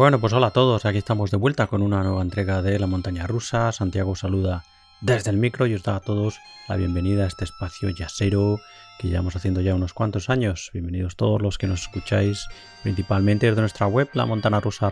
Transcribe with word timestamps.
Bueno, 0.00 0.18
pues 0.18 0.32
hola 0.32 0.46
a 0.46 0.50
todos, 0.50 0.86
aquí 0.86 0.96
estamos 0.96 1.30
de 1.30 1.36
vuelta 1.36 1.66
con 1.66 1.82
una 1.82 2.02
nueva 2.02 2.22
entrega 2.22 2.62
de 2.62 2.78
La 2.78 2.86
Montaña 2.86 3.26
Rusa. 3.26 3.70
Santiago 3.70 4.16
saluda 4.16 4.64
desde 5.02 5.28
el 5.30 5.36
micro 5.36 5.66
y 5.66 5.74
os 5.74 5.82
da 5.82 5.96
a 5.96 6.00
todos 6.00 6.40
la 6.68 6.76
bienvenida 6.76 7.24
a 7.24 7.26
este 7.26 7.44
espacio 7.44 7.90
yacero 7.90 8.58
que 8.98 9.08
llevamos 9.08 9.36
haciendo 9.36 9.60
ya 9.60 9.74
unos 9.74 9.92
cuantos 9.92 10.30
años. 10.30 10.70
Bienvenidos 10.72 11.16
todos 11.16 11.42
los 11.42 11.58
que 11.58 11.66
nos 11.66 11.82
escucháis 11.82 12.46
principalmente 12.82 13.44
desde 13.44 13.60
nuestra 13.60 13.88
web, 13.88 14.08
la 14.14 14.24
montana 14.24 14.60
rusa 14.60 14.90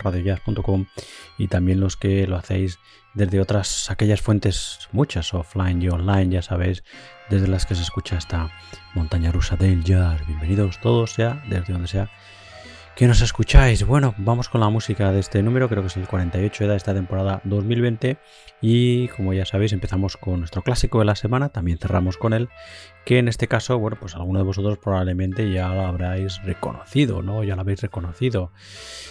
y 1.38 1.48
también 1.48 1.80
los 1.80 1.96
que 1.96 2.26
lo 2.26 2.36
hacéis 2.36 2.78
desde 3.14 3.40
otras, 3.40 3.90
aquellas 3.90 4.20
fuentes, 4.20 4.90
muchas 4.92 5.32
offline 5.32 5.80
y 5.80 5.88
online, 5.88 6.34
ya 6.34 6.42
sabéis, 6.42 6.84
desde 7.30 7.48
las 7.48 7.64
que 7.64 7.76
se 7.76 7.82
escucha 7.82 8.18
esta 8.18 8.50
montaña 8.92 9.32
rusa 9.32 9.56
del 9.56 9.82
jazz. 9.84 10.20
Bienvenidos 10.26 10.78
todos, 10.82 11.12
sea 11.12 11.42
desde 11.48 11.72
donde 11.72 11.88
sea 11.88 12.10
que 12.98 13.06
nos 13.06 13.20
escucháis. 13.20 13.86
Bueno, 13.86 14.12
vamos 14.18 14.48
con 14.48 14.60
la 14.60 14.70
música 14.70 15.12
de 15.12 15.20
este 15.20 15.40
número, 15.40 15.68
creo 15.68 15.82
que 15.82 15.86
es 15.86 15.96
el 15.96 16.08
48 16.08 16.66
de 16.66 16.74
esta 16.74 16.94
temporada 16.94 17.40
2020 17.44 18.18
y 18.60 19.06
como 19.10 19.32
ya 19.32 19.46
sabéis 19.46 19.72
empezamos 19.72 20.16
con 20.16 20.40
nuestro 20.40 20.62
clásico 20.62 20.98
de 20.98 21.04
la 21.04 21.14
semana, 21.14 21.50
también 21.50 21.78
cerramos 21.78 22.16
con 22.16 22.32
él, 22.32 22.48
que 23.04 23.20
en 23.20 23.28
este 23.28 23.46
caso, 23.46 23.78
bueno, 23.78 23.96
pues 24.00 24.16
alguno 24.16 24.40
de 24.40 24.44
vosotros 24.44 24.78
probablemente 24.78 25.48
ya 25.52 25.68
lo 25.68 25.82
habráis 25.82 26.42
reconocido, 26.42 27.22
¿no? 27.22 27.44
Ya 27.44 27.54
lo 27.54 27.60
habéis 27.60 27.82
reconocido. 27.82 28.50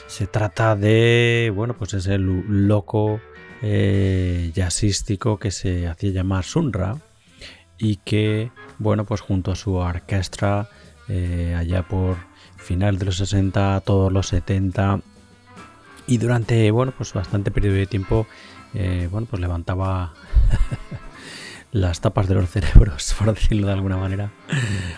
Se 0.07 0.27
trata 0.27 0.75
de, 0.75 1.49
bueno, 1.55 1.73
pues 1.77 1.93
es 1.93 2.07
el 2.07 2.23
loco 2.67 3.21
eh, 3.61 4.51
jazzístico 4.53 5.39
que 5.39 5.51
se 5.51 5.87
hacía 5.87 6.11
llamar 6.11 6.43
Sunra 6.43 6.97
y 7.77 7.95
que, 8.03 8.51
bueno, 8.79 9.05
pues 9.05 9.21
junto 9.21 9.53
a 9.53 9.55
su 9.55 9.75
orquesta 9.75 10.67
eh, 11.07 11.55
allá 11.57 11.83
por 11.83 12.26
final 12.67 12.99
de 12.99 13.05
los 13.05 13.15
60, 13.17 13.81
todos 13.85 14.11
los 14.11 14.27
70 14.27 14.99
y 16.05 16.17
durante, 16.17 16.69
bueno, 16.71 16.93
pues 16.97 17.13
bastante 17.13 17.49
periodo 17.49 17.75
de 17.75 17.85
tiempo, 17.85 18.27
eh, 18.73 19.07
bueno, 19.09 19.25
pues 19.29 19.41
levantaba 19.41 20.13
las 21.71 22.01
tapas 22.01 22.27
de 22.27 22.35
los 22.35 22.49
cerebros, 22.49 23.15
por 23.19 23.33
decirlo 23.33 23.67
de 23.67 23.73
alguna 23.73 23.95
manera, 23.95 24.31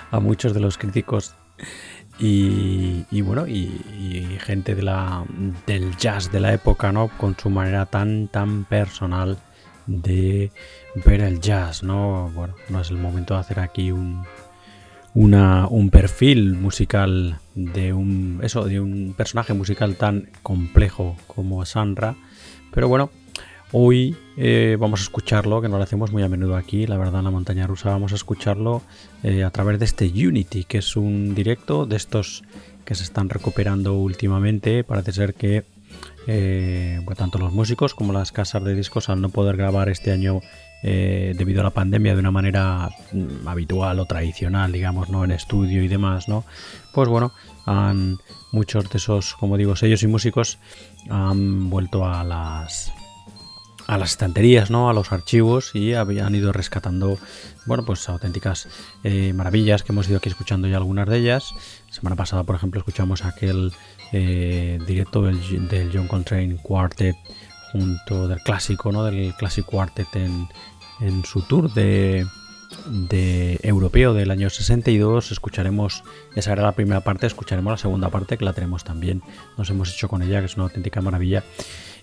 a 0.10 0.20
muchos 0.20 0.54
de 0.56 0.60
los 0.60 0.80
críticos 0.80 1.36
y, 2.18 3.22
bueno, 3.22 3.48
y, 3.48 4.38
gente 4.42 4.74
de 4.74 4.82
la, 4.82 5.24
del 5.68 5.96
jazz 5.96 6.32
de 6.32 6.40
la 6.40 6.54
época, 6.54 6.92
¿no? 6.92 7.08
Con 7.08 7.38
su 7.38 7.50
manera 7.52 7.86
tan, 7.86 8.28
tan 8.30 8.66
personal 8.66 9.38
de 9.86 10.52
ver 11.06 11.22
el 11.22 11.40
jazz, 11.40 11.84
¿no? 11.84 12.32
Bueno, 12.34 12.56
no 12.70 12.82
es 12.82 12.90
el 12.90 12.98
momento 12.98 13.36
de 13.36 13.40
hacer 13.40 13.60
aquí 13.60 13.92
un, 13.92 14.26
un 15.20 15.90
perfil 15.90 16.54
musical 16.54 17.40
de 17.54 17.92
un, 17.92 18.40
eso, 18.42 18.64
de 18.64 18.80
un 18.80 19.14
personaje 19.18 19.54
musical 19.54 19.96
tan 19.96 20.30
complejo 20.44 21.18
como 21.28 21.66
Sandra. 21.66 22.16
Pero 22.74 22.88
bueno, 22.88 23.10
hoy 23.74 24.16
eh, 24.38 24.78
vamos 24.80 25.02
a 25.02 25.04
escucharlo, 25.04 25.62
que 25.62 25.68
no 25.68 25.78
lo 25.78 25.84
hacemos 25.84 26.14
muy 26.14 26.24
a 26.24 26.30
menudo 26.30 26.56
aquí, 26.56 26.88
la 26.88 26.98
verdad, 26.98 27.20
en 27.20 27.26
la 27.26 27.32
montaña 27.32 27.68
rusa. 27.68 27.90
Vamos 27.90 28.14
a 28.14 28.16
escucharlo 28.16 28.82
eh, 29.24 29.44
a 29.44 29.50
través 29.50 29.80
de 29.80 29.86
este 29.86 30.06
Unity, 30.06 30.64
que 30.64 30.78
es 30.78 30.96
un 30.96 31.36
directo 31.36 31.86
de 31.86 31.98
estos 31.98 32.44
que 32.86 32.96
se 32.96 33.04
están 33.04 33.28
recuperando 33.28 33.96
últimamente. 33.96 34.86
Parece 34.86 35.12
ser 35.12 35.34
que 35.34 35.66
eh, 36.28 37.02
tanto 37.18 37.40
los 37.40 37.52
músicos 37.52 37.94
como 37.94 38.14
las 38.14 38.32
casas 38.32 38.64
de 38.64 38.74
discos, 38.74 39.10
al 39.10 39.20
no 39.20 39.30
poder 39.30 39.58
grabar 39.58 39.90
este 39.90 40.12
año 40.12 40.40
eh, 40.82 41.34
debido 41.38 41.62
a 41.62 41.64
la 41.64 41.72
pandemia 41.72 42.14
de 42.14 42.20
una 42.20 42.32
manera 42.32 42.90
mm, 43.12 43.48
habitual 43.48 44.00
o 44.00 44.06
tradicional, 44.06 44.72
digamos, 44.72 45.10
¿no? 45.10 45.24
En 45.24 45.32
estudio 45.32 45.84
y 45.84 45.88
demás, 45.88 46.28
¿no? 46.28 46.46
Pues 46.94 47.10
bueno, 47.10 47.34
han, 47.66 48.18
muchos 48.52 48.90
de 48.90 48.98
esos, 48.98 49.36
como 49.36 49.58
digo, 49.58 49.76
sellos 49.76 50.04
y 50.04 50.08
músicos 50.08 50.60
han 51.10 51.70
vuelto 51.70 52.06
a 52.06 52.24
las 52.24 52.92
a 53.88 53.98
las 53.98 54.12
estanterías, 54.12 54.70
¿no? 54.70 54.88
A 54.88 54.94
los 54.94 55.12
archivos 55.12 55.72
y 55.74 55.96
habían 55.96 56.36
ido 56.36 56.52
rescatando, 56.52 57.18
bueno, 57.66 57.84
pues 57.86 58.08
auténticas 58.08 58.68
eh, 59.04 59.34
maravillas 59.34 59.82
que 59.82 59.92
hemos 59.92 60.08
ido 60.08 60.20
aquí 60.20 60.30
escuchando 60.30 60.68
ya 60.68 60.78
algunas 60.78 61.10
de 61.10 61.18
ellas. 61.18 61.56
semana 61.90 62.16
pasada, 62.16 62.44
por 62.44 62.56
ejemplo, 62.56 62.80
escuchamos 62.80 63.26
aquel 63.26 63.74
eh, 64.12 64.78
directo 64.86 65.24
del, 65.24 65.68
del 65.68 65.90
John 65.92 66.08
Coltrane 66.08 66.58
Quartet 66.58 67.16
junto 67.72 68.28
del 68.28 68.42
clásico, 68.42 68.92
¿no? 68.92 69.04
Del 69.04 69.34
Classic 69.36 69.66
Quartet 69.66 70.16
en, 70.16 70.48
en 71.02 71.26
su 71.26 71.42
tour 71.42 71.74
de, 71.74 72.28
europeo 73.64 74.14
del 74.14 74.32
año 74.32 74.50
62. 74.50 75.32
Escucharemos, 75.32 76.04
esa 76.36 76.54
era 76.54 76.64
la 76.64 76.74
primera 76.74 77.02
parte, 77.02 77.28
escucharemos 77.28 77.72
la 77.72 77.78
segunda 77.78 78.10
parte 78.10 78.38
que 78.38 78.46
la 78.46 78.54
tenemos 78.54 78.84
también. 78.84 79.22
Nos 79.58 79.70
hemos 79.70 79.94
hecho 79.94 80.08
con 80.08 80.22
ella, 80.22 80.40
que 80.40 80.46
es 80.46 80.56
una 80.56 80.66
auténtica 80.66 81.02
maravilla. 81.02 81.44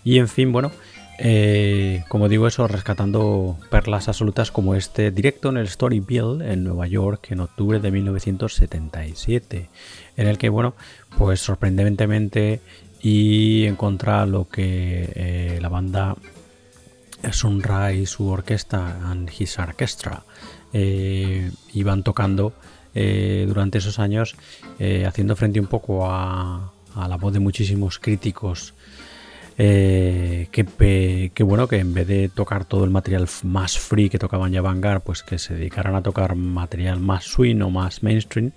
Y 0.04 0.18
en 0.18 0.28
fin, 0.28 0.52
bueno, 0.52 0.70
eh, 1.18 2.04
como 2.08 2.28
digo 2.28 2.46
eso, 2.46 2.68
rescatando 2.68 3.56
perlas 3.70 4.08
absolutas 4.08 4.50
como 4.50 4.74
este 4.74 5.10
directo 5.10 5.48
en 5.48 5.56
el 5.56 5.66
Story 5.66 6.00
Bill 6.00 6.42
en 6.42 6.64
Nueva 6.64 6.86
York 6.86 7.28
en 7.30 7.40
octubre 7.40 7.80
de 7.80 7.90
1977, 7.90 9.70
en 10.16 10.26
el 10.26 10.36
que, 10.36 10.48
bueno, 10.50 10.74
pues 11.16 11.40
sorprendentemente 11.40 12.60
y 13.00 13.64
encontrar 13.64 14.28
lo 14.28 14.48
que 14.48 15.10
eh, 15.14 15.58
la 15.60 15.68
banda 15.68 16.16
Sunra 17.30 17.92
y 17.92 18.06
su 18.06 18.28
orquesta 18.28 19.11
and 19.11 19.30
his 19.30 19.58
orchestra 19.58 20.23
eh, 20.73 21.50
iban 21.73 22.02
tocando 22.02 22.52
eh, 22.94 23.44
durante 23.46 23.78
esos 23.78 23.99
años 23.99 24.37
haciendo 25.06 25.37
frente 25.37 25.61
un 25.61 25.66
poco 25.66 26.06
a, 26.11 26.73
la 26.94 27.16
voz 27.16 27.32
de 27.32 27.40
muchísimos 27.40 27.99
críticos 27.99 28.75
que, 29.56 31.30
que, 31.35 31.42
bueno 31.42 31.68
que 31.68 31.78
en 31.78 31.94
vez 31.94 32.06
de 32.06 32.28
tocar 32.28 32.64
todo 32.64 32.85
el 32.85 32.90
material 32.90 33.28
más 33.42 33.78
free 33.78 34.11
que 34.11 34.18
tocaban 34.18 34.52
ya 34.52 34.61
Vanguard 34.61 35.02
pues 35.02 35.23
que 35.23 35.38
se 35.38 35.54
dedicaran 35.54 35.94
a 35.94 36.02
tocar 36.02 36.35
material 36.37 37.00
más 37.00 37.25
swing 37.25 37.61
o 37.62 37.70
más 37.70 38.02
mainstream 38.02 38.52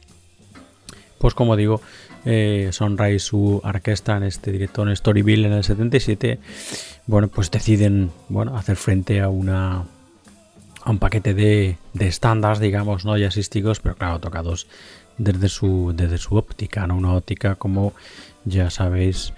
pues 1.19 1.33
como 1.33 1.55
digo 1.55 1.81
eh, 2.25 2.69
Sunrise 2.71 3.19
su 3.19 3.61
orquesta 3.63 4.17
en 4.17 4.23
este 4.23 4.51
directo 4.51 4.83
en 4.83 4.95
Storyville 4.95 5.47
en 5.47 5.53
el 5.53 5.63
77, 5.63 6.39
bueno, 7.07 7.27
pues 7.27 7.51
deciden 7.51 8.11
bueno, 8.29 8.57
hacer 8.57 8.75
frente 8.75 9.21
a 9.21 9.29
una 9.29 9.85
a 10.81 10.91
un 10.91 10.99
paquete 10.99 11.33
de, 11.33 11.77
de 11.93 12.07
estándares, 12.07 12.59
digamos, 12.59 13.05
no 13.05 13.17
jazzísticos, 13.17 13.79
pero 13.79 13.95
claro, 13.95 14.19
tocados 14.19 14.67
desde 15.17 15.49
su, 15.49 15.93
desde 15.95 16.17
su 16.17 16.35
óptica, 16.35 16.87
¿no? 16.87 16.95
Una 16.95 17.13
óptica 17.13 17.55
como 17.55 17.93
ya 18.45 18.69
sabéis, 18.69 19.33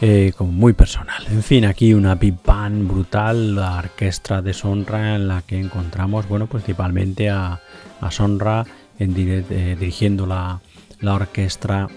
eh, 0.00 0.32
como 0.36 0.52
muy 0.52 0.72
personal. 0.72 1.24
En 1.30 1.42
fin, 1.42 1.64
aquí 1.64 1.94
una 1.94 2.14
big 2.14 2.36
band 2.44 2.88
brutal, 2.88 3.54
la 3.54 3.78
orquesta 3.78 4.42
de 4.42 4.54
Sonra 4.54 5.14
en 5.16 5.28
la 5.28 5.42
que 5.42 5.60
encontramos, 5.60 6.26
bueno, 6.26 6.46
principalmente 6.46 7.28
a, 7.28 7.60
a 8.00 8.10
Sonra 8.10 8.64
eh, 8.98 9.76
dirigiendo 9.78 10.26
la, 10.26 10.60
la 11.00 11.14
orquesta 11.14 11.88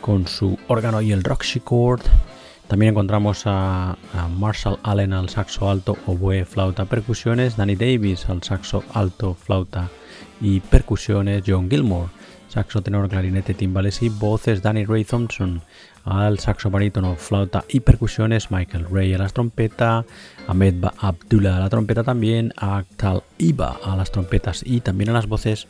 con 0.00 0.26
su 0.26 0.58
órgano 0.68 1.00
y 1.00 1.12
el 1.12 1.22
Roxy 1.22 1.60
Chord. 1.60 2.02
También 2.68 2.90
encontramos 2.90 3.42
a, 3.46 3.96
Marshall 4.38 4.78
Allen 4.82 5.12
al 5.12 5.28
saxo 5.28 5.68
alto, 5.68 5.96
oboe, 6.06 6.44
flauta, 6.44 6.84
percusiones, 6.84 7.56
Danny 7.56 7.74
Davis 7.74 8.28
al 8.28 8.42
saxo 8.42 8.84
alto, 8.94 9.34
flauta 9.34 9.88
y 10.40 10.60
percusiones, 10.60 11.42
John 11.46 11.68
Gilmore, 11.68 12.10
saxo 12.50 12.82
tenor, 12.82 13.08
clarinete, 13.08 13.54
timbales 13.54 14.02
y 14.02 14.08
voces, 14.08 14.60
Danny 14.60 14.84
Ray 14.84 15.04
Thompson 15.04 15.62
al 16.04 16.38
saxo 16.38 16.70
barítono, 16.70 17.14
flauta 17.14 17.64
y 17.68 17.80
percusiones, 17.80 18.50
Michael 18.50 18.86
Ray 18.90 19.14
a 19.14 19.18
las 19.18 19.32
trompetas, 19.32 20.04
Ahmed 20.48 20.84
Abdullah 20.98 21.56
a 21.56 21.60
la 21.60 21.68
trompeta 21.68 22.02
también, 22.02 22.52
Aktal 22.56 23.22
Iba 23.38 23.78
a 23.84 23.96
las 23.96 24.10
trompetas 24.10 24.62
y 24.64 24.80
también 24.80 25.10
a 25.10 25.12
las 25.12 25.26
voces, 25.26 25.68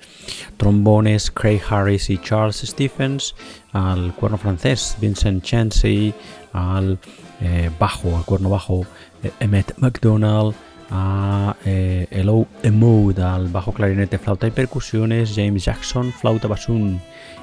trombones, 0.56 1.30
Craig 1.30 1.60
Harris 1.68 2.08
y 2.10 2.18
Charles 2.18 2.56
Stephens, 2.56 3.34
al 3.72 4.14
cuerno 4.14 4.38
francés, 4.38 4.96
Vincent 5.00 5.42
Chansey, 5.44 6.14
al 6.52 6.99
eh, 7.40 7.70
bajo, 7.78 8.16
al 8.16 8.25
cuerno 8.25 8.50
bajo, 8.50 8.87
eh, 9.22 9.30
Emmett 9.40 9.76
McDonald, 9.78 10.54
a 10.90 11.56
eh, 11.64 12.06
Elo 12.11 12.47
Emode 12.62 13.23
al 13.23 13.49
bajo 13.49 13.73
clarinete, 13.73 14.18
flauta 14.18 14.47
y 14.47 14.50
percusiones, 14.50 15.32
James 15.35 15.64
Jackson, 15.64 16.12
flauta 16.12 16.49
bassoon 16.49 17.00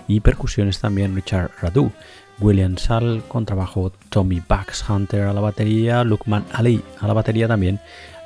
y 0.08 0.20
percusiones 0.20 0.80
también 0.80 1.16
Richard 1.16 1.52
Radu, 1.62 1.92
William 2.40 2.78
Sal, 2.78 3.24
contrabajo, 3.28 3.92
Tommy 4.10 4.42
Bax 4.48 4.88
Hunter 4.90 5.24
a 5.24 5.34
la 5.34 5.42
batería, 5.42 6.04
Lukman 6.04 6.46
Ali 6.54 6.82
a 7.00 7.08
la 7.08 7.14
batería 7.14 7.48
también, 7.48 7.80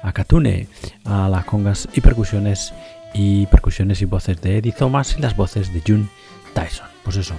a 0.03 0.11
Katune 0.11 0.67
a 1.05 1.29
las 1.29 1.45
congas 1.45 1.87
y 1.93 2.01
percusiones 2.01 2.73
y 3.13 3.45
percusiones 3.47 4.01
y 4.01 4.05
voces 4.05 4.41
de 4.41 4.57
Eddie 4.57 4.71
Thomas 4.71 5.15
y 5.17 5.21
las 5.21 5.35
voces 5.35 5.73
de 5.73 5.81
June 5.85 6.07
Tyson. 6.53 6.87
Pues 7.03 7.17
eso, 7.17 7.35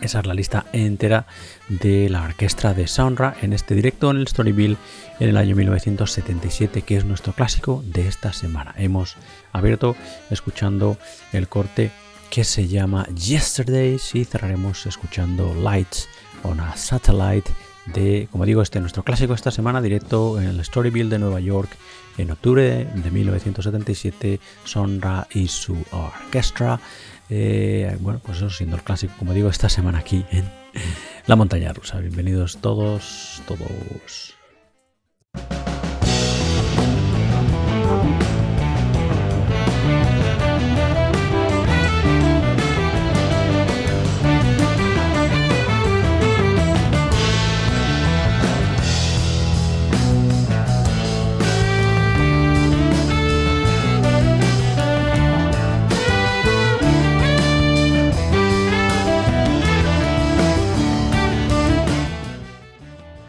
esa 0.00 0.20
es 0.20 0.26
la 0.26 0.34
lista 0.34 0.66
entera 0.72 1.26
de 1.68 2.08
la 2.08 2.22
orquesta 2.22 2.74
de 2.74 2.86
Soundra 2.86 3.36
en 3.42 3.52
este 3.52 3.74
directo 3.74 4.10
en 4.10 4.18
el 4.18 4.28
Storyville 4.28 4.76
en 5.20 5.28
el 5.28 5.36
año 5.36 5.56
1977, 5.56 6.82
que 6.82 6.96
es 6.96 7.04
nuestro 7.04 7.32
clásico 7.32 7.82
de 7.86 8.08
esta 8.08 8.32
semana. 8.32 8.74
Hemos 8.76 9.16
abierto 9.52 9.96
escuchando 10.30 10.98
el 11.32 11.48
corte 11.48 11.90
que 12.30 12.44
se 12.44 12.66
llama 12.66 13.06
Yesterdays 13.14 14.14
y 14.14 14.24
cerraremos 14.24 14.86
escuchando 14.86 15.54
Lights 15.54 16.08
on 16.42 16.60
a 16.60 16.76
Satellite 16.76 17.50
de, 17.86 18.28
como 18.30 18.46
digo, 18.46 18.62
este 18.62 18.80
nuestro 18.80 19.02
clásico 19.02 19.34
esta 19.34 19.50
semana, 19.50 19.82
directo 19.82 20.40
en 20.40 20.48
el 20.48 20.64
Storyville 20.64 21.10
de 21.10 21.18
Nueva 21.18 21.40
York 21.40 21.70
en 22.16 22.30
octubre 22.30 22.86
de 22.86 23.10
1977, 23.10 24.40
Sonra 24.64 25.26
y 25.32 25.48
su 25.48 25.76
orquesta. 25.90 26.80
Eh, 27.30 27.96
bueno, 28.00 28.20
pues 28.24 28.38
eso 28.38 28.50
siendo 28.50 28.76
el 28.76 28.82
clásico, 28.82 29.14
como 29.18 29.32
digo, 29.32 29.48
esta 29.48 29.68
semana 29.68 29.98
aquí 29.98 30.24
en 30.30 30.44
La 31.26 31.36
Montaña 31.36 31.72
Rusa. 31.72 31.98
Bienvenidos 31.98 32.58
todos, 32.58 33.42
todos. 33.46 34.34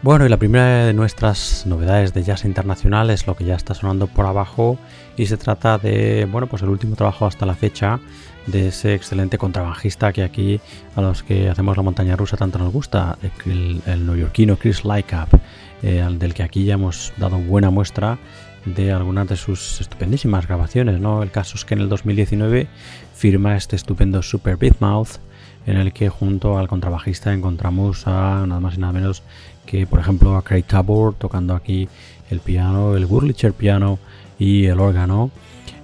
Bueno, 0.06 0.24
y 0.24 0.28
la 0.28 0.36
primera 0.36 0.86
de 0.86 0.92
nuestras 0.92 1.66
novedades 1.66 2.14
de 2.14 2.22
jazz 2.22 2.44
internacional 2.44 3.10
es 3.10 3.26
lo 3.26 3.34
que 3.34 3.44
ya 3.44 3.56
está 3.56 3.74
sonando 3.74 4.06
por 4.06 4.24
abajo 4.26 4.78
y 5.16 5.26
se 5.26 5.36
trata 5.36 5.78
de, 5.78 6.28
bueno, 6.30 6.46
pues 6.46 6.62
el 6.62 6.68
último 6.68 6.94
trabajo 6.94 7.26
hasta 7.26 7.44
la 7.44 7.56
fecha 7.56 7.98
de 8.46 8.68
ese 8.68 8.94
excelente 8.94 9.36
contrabajista 9.36 10.12
que 10.12 10.22
aquí 10.22 10.60
a 10.94 11.00
los 11.00 11.24
que 11.24 11.48
hacemos 11.48 11.76
la 11.76 11.82
montaña 11.82 12.14
rusa 12.14 12.36
tanto 12.36 12.56
nos 12.56 12.72
gusta, 12.72 13.18
el, 13.46 14.06
neoyorquino 14.06 14.56
Chris 14.56 14.84
Lycap, 14.84 15.28
eh, 15.82 16.06
del 16.16 16.34
que 16.34 16.44
aquí 16.44 16.64
ya 16.64 16.74
hemos 16.74 17.12
dado 17.16 17.38
buena 17.38 17.70
muestra 17.70 18.16
de 18.64 18.92
algunas 18.92 19.26
de 19.26 19.36
sus 19.36 19.80
estupendísimas 19.80 20.46
grabaciones, 20.46 21.00
¿no? 21.00 21.24
El 21.24 21.32
caso 21.32 21.56
es 21.56 21.64
que 21.64 21.74
en 21.74 21.80
el 21.80 21.88
2019 21.88 22.68
firma 23.12 23.56
este 23.56 23.74
estupendo 23.74 24.22
Super 24.22 24.56
Big 24.56 24.76
Mouth 24.78 25.18
en 25.66 25.76
el 25.76 25.92
que 25.92 26.08
junto 26.08 26.58
al 26.58 26.68
contrabajista 26.68 27.32
encontramos 27.32 28.06
a 28.06 28.46
nada 28.46 28.60
más 28.60 28.76
y 28.76 28.78
nada 28.78 28.92
menos 28.92 29.22
que 29.66 29.86
por 29.86 30.00
ejemplo 30.00 30.36
a 30.36 30.42
Craig 30.42 30.62
Tabor 30.62 31.14
tocando 31.14 31.54
aquí 31.54 31.88
el 32.30 32.40
piano, 32.40 32.96
el 32.96 33.04
Wurlitzer 33.04 33.52
piano 33.52 33.98
y 34.38 34.66
el 34.66 34.80
órgano, 34.80 35.30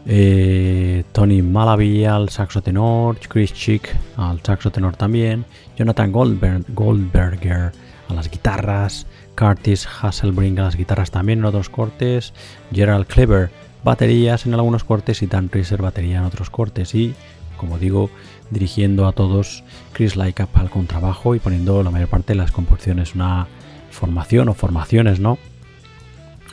eh, 0.07 1.05
Tony 1.13 1.43
Malaby 1.43 2.05
al 2.05 2.29
saxo 2.31 2.63
tenor, 2.63 3.19
Chris 3.29 3.53
Chick 3.53 3.95
al 4.17 4.41
saxo 4.43 4.71
tenor 4.71 4.97
también, 4.97 5.45
Jonathan 5.77 6.11
Goldberger 6.13 7.73
a 8.09 8.15
las 8.15 8.31
guitarras, 8.31 9.07
Curtis 9.37 9.87
Hasselbrink 9.87 10.59
a 10.59 10.63
las 10.63 10.77
guitarras 10.77 11.11
también 11.11 11.41
en 11.41 11.45
otros 11.45 11.69
cortes, 11.69 12.33
Gerald 12.73 13.07
Clever 13.07 13.51
baterías 13.85 14.47
en 14.47 14.55
algunos 14.55 14.85
cortes 14.85 15.23
y 15.23 15.27
Dan 15.27 15.51
Reiser 15.51 15.83
batería 15.83 16.19
en 16.19 16.25
otros 16.25 16.51
cortes. 16.51 16.95
Y 16.95 17.15
como 17.57 17.79
digo 17.79 18.11
dirigiendo 18.51 19.07
a 19.07 19.13
todos 19.13 19.65
Chris 19.93 20.17
Laika 20.17 20.49
al 20.55 20.71
contrabajo 20.71 21.35
y 21.35 21.39
poniendo 21.39 21.83
la 21.83 21.91
mayor 21.91 22.09
parte 22.09 22.33
de 22.33 22.39
las 22.39 22.53
composiciones. 22.53 23.15
Una 23.15 23.47
formación 23.93 24.49
o 24.49 24.55
formaciones, 24.55 25.21
¿no? 25.21 25.39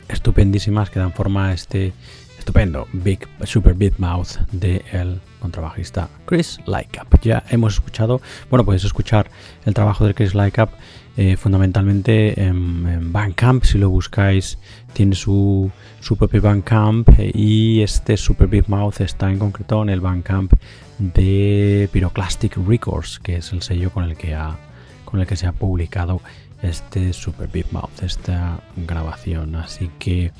Estupendísimas 0.08 0.90
que 0.90 1.00
dan 1.00 1.12
forma 1.12 1.48
a 1.48 1.52
este 1.52 1.92
estupendo 2.38 2.88
Big 2.92 3.28
Super 3.44 3.74
Big 3.74 3.98
Mouth 3.98 4.38
de 4.52 4.82
el 4.92 5.20
contrabajista 5.40 6.08
Chris 6.26 6.58
Lycap. 6.66 7.20
Ya 7.22 7.44
hemos 7.50 7.74
escuchado, 7.74 8.20
bueno, 8.48 8.64
podéis 8.64 8.84
escuchar 8.84 9.30
el 9.64 9.74
trabajo 9.74 10.06
de 10.06 10.14
Chris 10.14 10.34
Lycap 10.34 10.70
eh, 11.16 11.36
fundamentalmente 11.36 12.40
en, 12.40 13.12
Bandcamp, 13.12 13.64
si 13.64 13.78
lo 13.78 13.90
buscáis, 13.90 14.58
tiene 14.92 15.14
su, 15.14 15.70
su 16.00 16.16
propio 16.16 16.40
Bandcamp 16.40 17.08
eh, 17.18 17.30
y 17.34 17.82
este 17.82 18.16
Super 18.16 18.46
Big 18.46 18.68
Mouth 18.68 19.00
está 19.00 19.30
en 19.30 19.38
concreto 19.38 19.82
en 19.82 19.90
el 19.90 20.00
Bandcamp 20.00 20.52
de 20.98 21.88
Pyroclastic 21.92 22.56
Records, 22.56 23.18
que 23.18 23.36
es 23.36 23.52
el 23.52 23.62
sello 23.62 23.90
con 23.90 24.04
el 24.04 24.16
que 24.16 24.34
ha, 24.34 24.56
con 25.04 25.20
el 25.20 25.26
que 25.26 25.36
se 25.36 25.46
ha 25.46 25.52
publicado 25.52 26.20
este 26.62 27.12
Super 27.12 27.48
Big 27.48 27.66
Mouth, 27.72 28.02
esta 28.02 28.60
grabación. 28.76 29.56
Así 29.56 29.90
que 29.98 30.30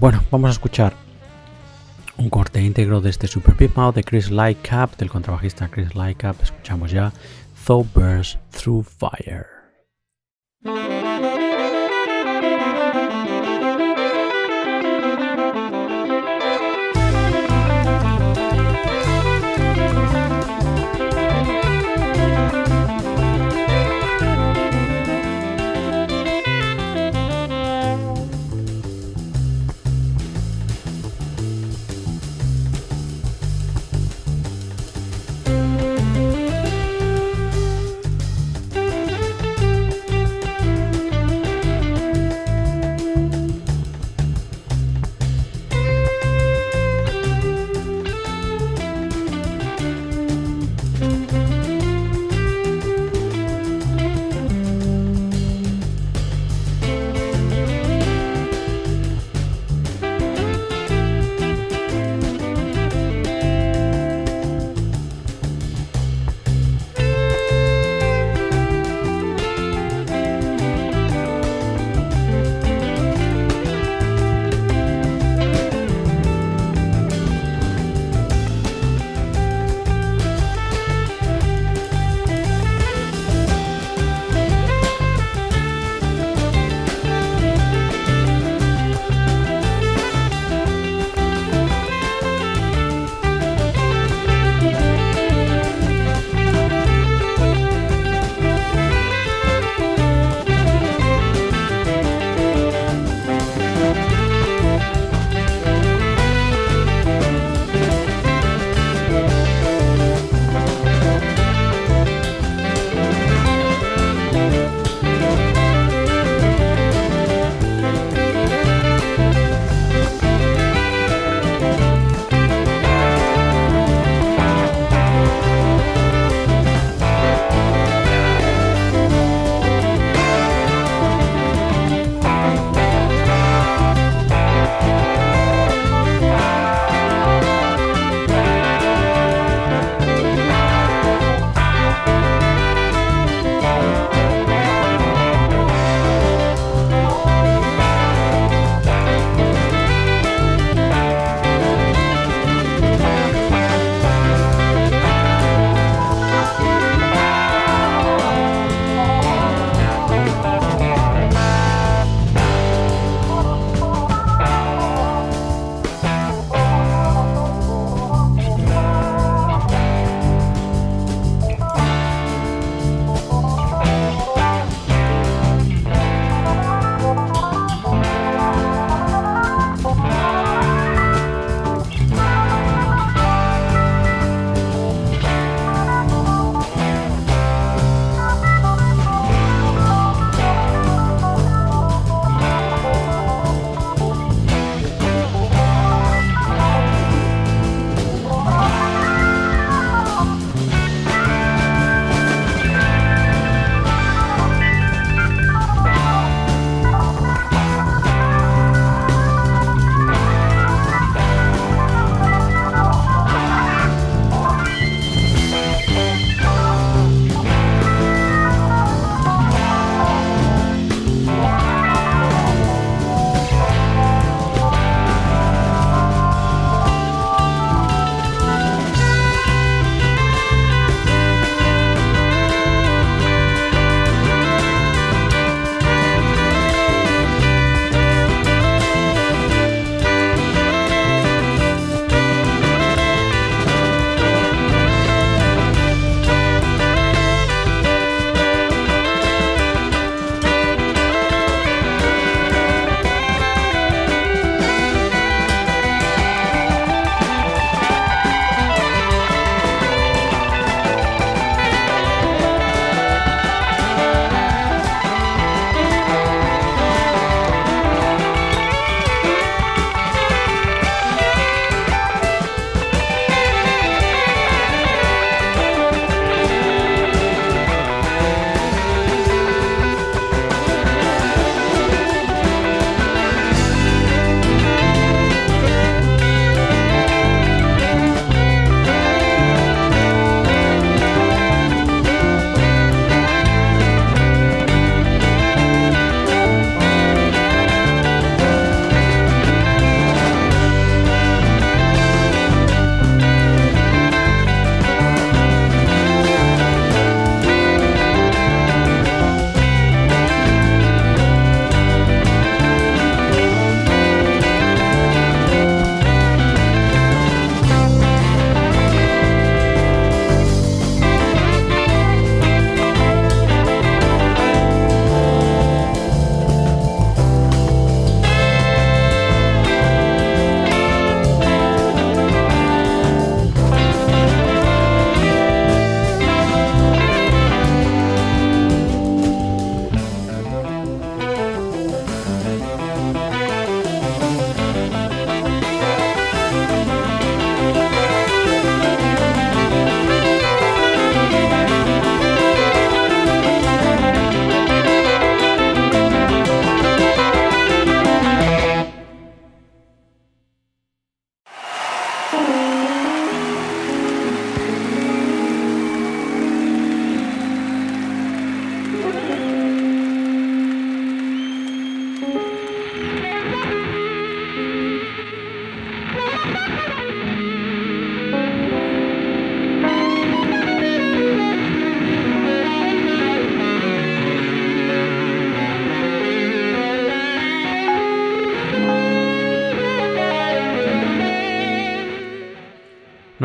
Bueno, 0.00 0.24
vamos 0.30 0.48
a 0.48 0.52
escuchar 0.52 0.94
un 2.16 2.30
corte 2.30 2.62
íntegro 2.62 3.00
de 3.00 3.10
este 3.10 3.26
Super 3.26 3.56
Big 3.56 3.76
Mouth 3.76 3.96
de 3.96 4.04
Chris 4.04 4.30
Light 4.30 4.58
Cap, 4.62 4.96
del 4.96 5.10
contrabajista 5.10 5.68
Chris 5.68 5.94
Light 5.94 6.16
Cap. 6.18 6.36
Escuchamos 6.42 6.92
ya 6.92 7.12
Thou 7.66 7.86
Burst 7.94 8.38
Through 8.50 8.84
Fire. 8.84 9.46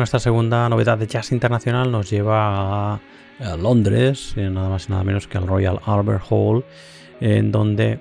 Nuestra 0.00 0.18
segunda 0.18 0.66
novedad 0.70 0.96
de 0.96 1.06
jazz 1.06 1.30
internacional 1.30 1.92
nos 1.92 2.08
lleva 2.08 2.94
a, 2.94 3.00
Londres, 3.58 4.32
eh, 4.34 4.48
nada 4.48 4.70
más 4.70 4.88
y 4.88 4.92
nada 4.92 5.04
menos 5.04 5.28
que 5.28 5.36
al 5.36 5.46
Royal 5.46 5.78
Albert 5.84 6.24
Hall, 6.30 6.64
en 7.20 7.52
donde 7.52 8.00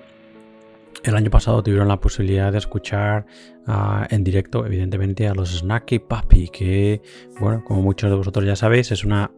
el 1.03 1.15
año 1.17 1.29
pasado 1.29 1.61
tuvieron 1.61 1.89
la 1.89 1.99
posibilidad 1.99 2.53
de 2.53 2.57
escuchar 2.57 3.25
ah, 3.67 4.07
en 4.09 4.23
directo, 4.23 4.65
evidentemente, 4.65 5.27
a 5.27 5.33
los 5.33 5.59
Snacky 5.59 5.99
Puppy, 5.99 6.47
que, 6.47 7.01
bueno, 7.37 7.65
como 7.65 7.81
muchos 7.81 8.09
de 8.09 8.15
vosotros 8.15 8.45
ya 8.45 8.55
sabéis, 8.55 8.93
es 8.93 9.03
una 9.03 9.29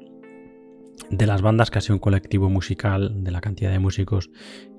de 1.09 1.25
las 1.25 1.41
bandas, 1.41 1.71
casi 1.71 1.91
un 1.91 1.97
colectivo 1.97 2.47
musical 2.47 3.23
de 3.23 3.31
la 3.31 3.41
cantidad 3.41 3.71
de 3.71 3.79
músicos 3.79 4.29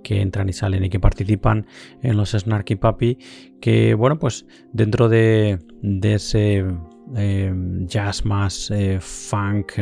que 0.02 0.20
entran 0.20 0.48
y 0.48 0.52
salen 0.52 0.84
y 0.84 0.88
que 0.88 1.00
participan 1.00 1.66
en 2.02 2.16
los 2.16 2.30
Snarky 2.30 2.76
Puppy, 2.76 3.18
que 3.60 3.94
bueno, 3.94 4.18
pues 4.18 4.46
dentro 4.72 5.08
de, 5.08 5.58
ese 6.02 6.64
eh, 7.16 7.52
jazz 7.86 8.24
más 8.24 8.70
eh, 8.70 8.98
funk, 9.00 9.72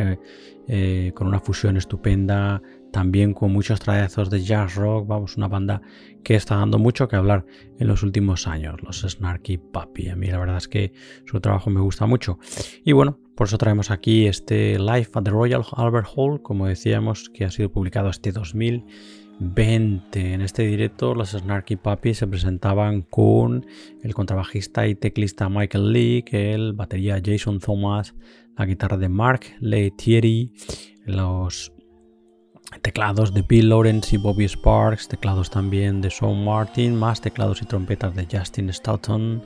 eh, 0.69 1.13
con 1.15 1.27
una 1.27 1.41
fusión 1.41 1.77
estupenda, 1.77 2.63
también 2.93 3.35
con 3.35 3.53
muchos 3.53 3.81
trazos 3.81 4.31
de 4.31 4.43
jazz 4.43 4.75
rock, 4.75 5.07
vamos, 5.07 5.37
una 5.37 5.49
banda 5.49 5.81
que 6.23 6.35
está 6.35 6.57
dando 6.57 6.79
mucho 6.79 7.09
que 7.09 7.17
hablar 7.17 7.47
en 7.79 7.87
los 7.87 8.03
últimos 8.03 8.47
años, 8.47 8.77
los 8.83 9.01
Snarky 9.01 9.59
Puppy. 9.59 10.09
A 10.09 10.17
mí 10.17 10.27
la 10.27 10.39
verdad 10.39 10.59
es 10.59 10.69
que 10.69 10.93
su 11.27 11.41
trabajo 11.41 11.71
me 11.71 11.81
gusta 11.81 12.07
mucho. 12.07 12.39
Y 12.85 12.93
bueno, 12.93 13.19
por 13.35 13.47
eso 13.47 13.59
traemos 13.59 13.91
aquí 13.91 14.27
este 14.27 14.79
Live 14.79 15.09
at 15.15 15.23
the 15.23 15.31
Royal 15.31 15.65
Albert 15.73 16.09
Hall, 16.15 16.43
como 16.43 16.67
decíamos, 16.67 17.31
que 17.31 17.45
ha 17.45 17.51
sido 17.51 17.73
publicado 17.73 18.11
este 18.11 18.33
2020. 19.41 20.35
En 20.35 20.43
este 20.43 20.63
directo, 20.63 21.15
los 21.15 21.31
Snarky 21.31 21.77
Puppy 21.77 22.15
se 22.15 22.27
presentaban 22.27 23.03
con 23.03 23.67
el 24.03 24.15
contrabajista 24.15 24.87
y 24.87 24.95
teclista 24.95 25.49
Michael 25.49 25.93
Lee, 25.93 26.25
el 26.31 26.75
batería 26.75 27.21
Jason 27.25 27.59
Thomas, 27.59 28.15
la 28.57 28.67
guitarra 28.67 28.99
de 28.99 29.09
Mark 29.09 29.41
Thierry, 29.97 30.53
los 31.07 31.73
teclados 32.83 33.35
de 33.35 33.43
Bill 33.43 33.71
Lawrence 33.71 34.15
y 34.15 34.19
Bobby 34.19 34.45
Sparks, 34.47 35.09
teclados 35.09 35.51
también 35.51 36.01
de 36.01 36.11
Sean 36.11 36.45
Martin, 36.45 36.95
más 36.95 37.21
teclados 37.21 37.63
y 37.63 37.67
trompetas 37.67 38.15
de 38.15 38.29
Justin 38.31 38.73
Stoughton, 38.73 39.43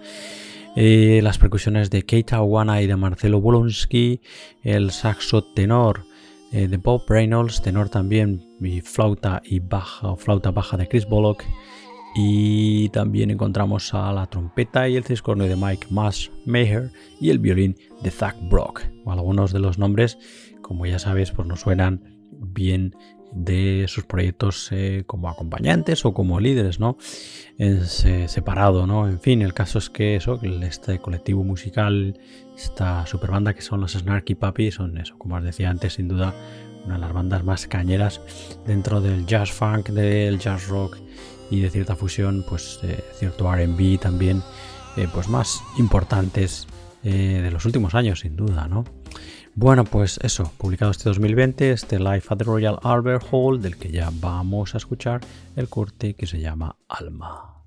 eh, 0.77 1.21
las 1.23 1.39
percusiones 1.39 1.89
de 1.91 2.03
Keita 2.03 2.43
Owana 2.43 2.83
y 2.83 2.87
de 2.87 2.97
Marcelo 2.97 3.41
Bolonsky, 3.41 4.21
el 4.63 4.91
saxo 4.91 5.45
tenor 5.45 6.05
eh, 6.53 6.69
de 6.69 6.77
Bob 6.77 7.03
Reynolds, 7.09 7.63
tenor 7.63 7.89
también 7.89 8.45
flauta 8.81 9.43
y 9.45 9.61
baja 9.61 10.17
flauta 10.17 10.51
baja 10.51 10.77
de 10.77 10.89
Chris 10.89 11.07
Bullock 11.07 11.45
y 12.15 12.89
también 12.91 13.31
encontramos 13.31 13.93
a 13.93 14.13
la 14.13 14.27
trompeta 14.27 14.89
y 14.89 14.97
el 14.97 15.05
ciscornio 15.05 15.49
de 15.49 15.57
Mike 15.57 15.89
Mass 15.91 16.31
Maher 16.47 16.91
y 17.21 17.31
el 17.31 17.41
violín 17.41 17.77
de 18.03 18.11
Zach 18.11 18.37
Brock. 18.49 18.83
Algunos 19.05 19.53
de 19.53 19.59
los 19.59 19.79
nombres, 19.79 20.19
como 20.63 20.87
ya 20.87 21.01
sabes, 21.01 21.33
pues 21.33 21.49
nos 21.49 21.61
suenan 21.61 22.03
bien 22.31 22.95
de 23.35 23.87
sus 23.89 24.05
proyectos 24.05 24.69
eh, 24.71 25.03
como 25.07 25.29
acompañantes 25.29 26.05
o 26.05 26.15
como 26.15 26.39
líderes, 26.39 26.79
¿no? 26.79 26.97
Es 27.59 28.05
eh, 28.05 28.29
separado, 28.29 28.87
¿no? 28.87 29.09
En 29.09 29.19
fin, 29.19 29.43
el 29.43 29.53
caso 29.53 29.79
es 29.79 29.91
que 29.91 30.15
eso, 30.15 30.41
este 30.63 31.01
colectivo 31.01 31.43
musical, 31.43 32.21
esta 32.57 33.05
super 33.07 33.33
banda 33.33 33.55
que 33.55 33.63
son 33.63 33.81
los 33.81 33.95
Snarky 33.95 34.37
Puppy, 34.37 34.71
son 34.71 34.99
eso, 34.99 35.19
como 35.19 35.35
os 35.35 35.43
decía 35.43 35.69
antes, 35.69 35.95
sin 35.95 36.07
duda 36.07 36.33
una 36.85 36.95
de 36.95 37.01
las 37.01 37.13
bandas 37.13 37.45
más 37.45 37.67
cañeras 37.67 38.21
dentro 38.67 39.01
del 39.01 39.27
jazz 39.27 39.53
funk, 39.53 39.89
del 39.89 40.39
jazz 40.39 40.69
rock 40.69 40.99
y 41.51 41.61
de 41.61 41.71
cierta 41.71 41.97
fusión, 41.97 42.45
pues 42.49 42.81
cierto 43.19 43.53
RB 43.53 43.99
también, 43.99 44.43
eh, 44.97 45.09
pues 45.13 45.29
más 45.29 45.63
importantes 45.79 46.67
de 47.03 47.51
los 47.51 47.67
últimos 47.67 47.95
años, 47.95 48.21
sin 48.21 48.35
duda, 48.35 48.67
¿no? 48.67 48.83
Bueno, 49.57 49.85
pues 49.85 50.19
eso, 50.23 50.53
publicado 50.59 50.91
este 50.91 51.05
2020, 51.05 51.71
este 51.71 52.01
Live 52.01 52.25
at 52.29 52.39
the 52.39 52.45
Royal 52.45 52.77
Albert 52.83 53.25
Hall, 53.31 53.63
del 53.63 53.77
que 53.77 53.93
ya 53.93 54.11
vamos 54.13 54.75
a 54.75 54.79
escuchar 54.79 55.21
el 55.55 55.69
corte 55.69 56.15
que 56.15 56.27
se 56.27 56.41
llama 56.41 56.77
Alma. 56.89 57.63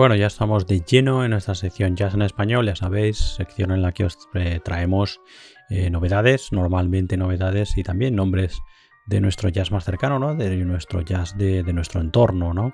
Bueno, 0.00 0.14
ya 0.14 0.28
estamos 0.28 0.66
de 0.66 0.80
lleno 0.80 1.26
en 1.26 1.32
nuestra 1.32 1.54
sección 1.54 1.94
Jazz 1.94 2.14
en 2.14 2.22
Español, 2.22 2.64
ya 2.64 2.74
sabéis, 2.74 3.18
sección 3.18 3.70
en 3.70 3.82
la 3.82 3.92
que 3.92 4.06
os 4.06 4.16
eh, 4.32 4.58
traemos 4.64 5.20
eh, 5.68 5.90
novedades, 5.90 6.52
normalmente 6.52 7.18
novedades 7.18 7.76
y 7.76 7.82
también 7.82 8.16
nombres 8.16 8.62
de 9.04 9.20
nuestro 9.20 9.50
jazz 9.50 9.70
más 9.70 9.84
cercano, 9.84 10.18
¿no? 10.18 10.34
De 10.34 10.56
nuestro 10.64 11.02
jazz 11.02 11.36
de, 11.36 11.62
nuestro 11.74 12.00
entorno, 12.00 12.54
¿no? 12.54 12.72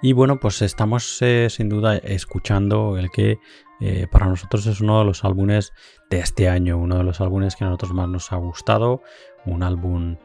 Y 0.00 0.14
bueno, 0.14 0.40
pues 0.40 0.62
estamos 0.62 1.20
eh, 1.20 1.48
sin 1.50 1.68
duda 1.68 1.98
escuchando 1.98 2.96
el 2.96 3.10
que 3.10 3.38
para 4.10 4.28
nosotros 4.28 4.66
es 4.66 4.80
uno 4.80 5.00
de 5.00 5.04
los 5.04 5.24
álbumes 5.24 5.74
de 6.08 6.20
este 6.20 6.48
año, 6.48 6.78
uno 6.78 6.96
de 6.96 7.04
los 7.04 7.20
álbumes 7.20 7.54
que 7.54 7.64
a 7.64 7.66
nosotros 7.66 7.92
más 7.92 8.08
nos 8.08 8.32
ha 8.32 8.36
gustado, 8.36 9.02
un 9.44 9.62
álbum 9.62 10.16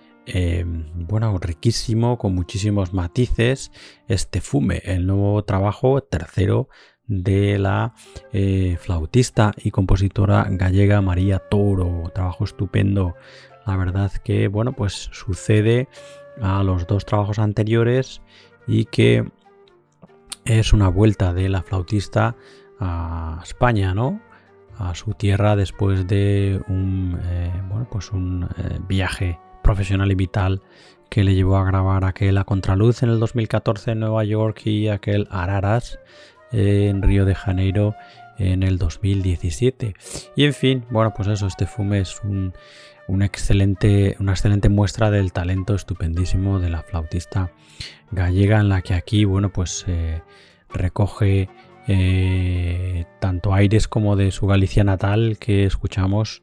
bueno, 0.93 1.38
riquísimo, 1.38 2.17
con 2.17 2.36
muchísimos 2.36 2.93
matices. 2.93 3.71
Este 4.07 4.41
Fume, 4.41 4.82
el 4.84 5.07
nuevo 5.07 5.43
trabajo 5.43 6.01
tercero 6.01 6.69
de 7.07 7.57
la 7.57 7.93
eh, 8.34 8.78
flautista 8.80 9.53
y 9.57 9.71
compositora 9.71 10.45
gallega 10.49 11.01
María 11.01 11.39
Toro. 11.39 12.11
Trabajo 12.13 12.43
estupendo. 12.43 13.15
La 13.65 13.78
verdad 13.78 14.11
que, 14.23 14.47
bueno, 14.47 14.73
pues 14.73 15.09
sucede 15.11 15.88
a 16.41 16.63
los 16.63 16.88
dos 16.88 17.05
trabajos 17.05 17.39
anteriores 17.39 18.21
y 18.67 18.86
que 18.86 19.30
es 20.45 20.73
una 20.73 20.89
vuelta 20.89 21.34
de 21.34 21.49
la 21.49 21.63
flautista 21.63 22.36
a 22.80 23.41
España, 23.43 23.93
¿no? 23.93 24.21
A 24.78 24.93
su 24.93 25.13
tierra 25.13 25.55
después 25.55 26.05
de 26.07 26.61
un, 26.67 27.19
eh, 27.23 27.51
bueno, 27.69 27.88
pues 27.89 28.11
un 28.11 28.47
eh, 28.57 28.80
viaje 28.88 29.39
profesional 29.68 30.09
y 30.13 30.15
vital 30.15 30.61
que 31.09 31.26
le 31.26 31.36
llevó 31.36 31.57
a 31.57 31.65
grabar 31.65 32.05
aquel 32.05 32.38
A 32.38 32.45
Contraluz 32.45 33.03
en 33.03 33.09
el 33.09 33.20
2014 33.20 33.91
en 33.91 33.99
Nueva 33.99 34.24
York 34.24 34.65
y 34.65 34.88
aquel 34.88 35.28
Araras 35.30 35.99
en 36.53 37.01
Río 37.01 37.26
de 37.26 37.36
Janeiro 37.36 37.93
en 38.38 38.63
el 38.63 38.78
2017. 38.78 39.93
Y 40.38 40.45
en 40.45 40.53
fin, 40.53 40.86
bueno, 40.89 41.13
pues 41.13 41.28
eso, 41.28 41.47
este 41.47 41.65
fume 41.65 41.99
es 41.99 42.22
un, 42.24 42.53
excelente, 43.22 44.15
una 44.22 44.32
excelente 44.32 44.70
muestra 44.70 45.11
del 45.11 45.34
talento 45.34 45.76
estupendísimo 45.76 46.59
de 46.59 46.70
la 46.70 46.84
flautista 46.84 47.51
gallega, 48.11 48.61
en 48.61 48.70
la 48.70 48.82
que 48.82 48.93
aquí, 48.93 49.26
bueno, 49.26 49.51
pues 49.51 49.84
eh, 49.89 50.22
recoge 50.70 51.49
eh, 51.89 53.03
tanto 53.20 53.53
aires 53.53 53.89
como 53.89 54.15
de 54.15 54.32
su 54.32 54.47
Galicia 54.47 54.86
natal 54.86 55.36
que 55.38 55.65
escuchamos 55.65 56.41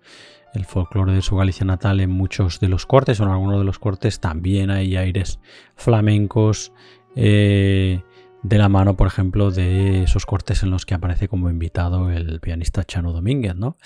el 0.55 0.65
folclore 0.65 1.13
de 1.13 1.23
su 1.23 1.37
Galicia 1.37 1.67
natal 1.67 2.01
en 2.01 2.11
muchos 2.11 2.61
de 2.61 2.69
los 2.69 2.87
cortes, 2.87 3.21
o 3.21 3.25
en 3.25 3.31
algunos 3.31 3.59
de 3.59 3.65
los 3.65 3.79
cortes 3.79 4.21
también 4.21 4.71
hay 4.71 4.97
aires 4.97 5.41
flamencos 5.77 6.73
eh, 7.17 8.03
de 8.43 8.59
la 8.59 8.69
mano, 8.69 8.97
por 8.97 9.07
ejemplo, 9.07 9.51
de 9.51 10.03
esos 10.05 10.27
cortes 10.27 10.63
en 10.63 10.71
los 10.71 10.87
que 10.87 10.95
aparece 10.95 11.29
como 11.29 11.51
invitado 11.51 12.11
el 12.11 12.41
pianista 12.41 12.85
Chano 12.85 13.13
Domínguez, 13.13 13.57
¿no? 13.57 13.77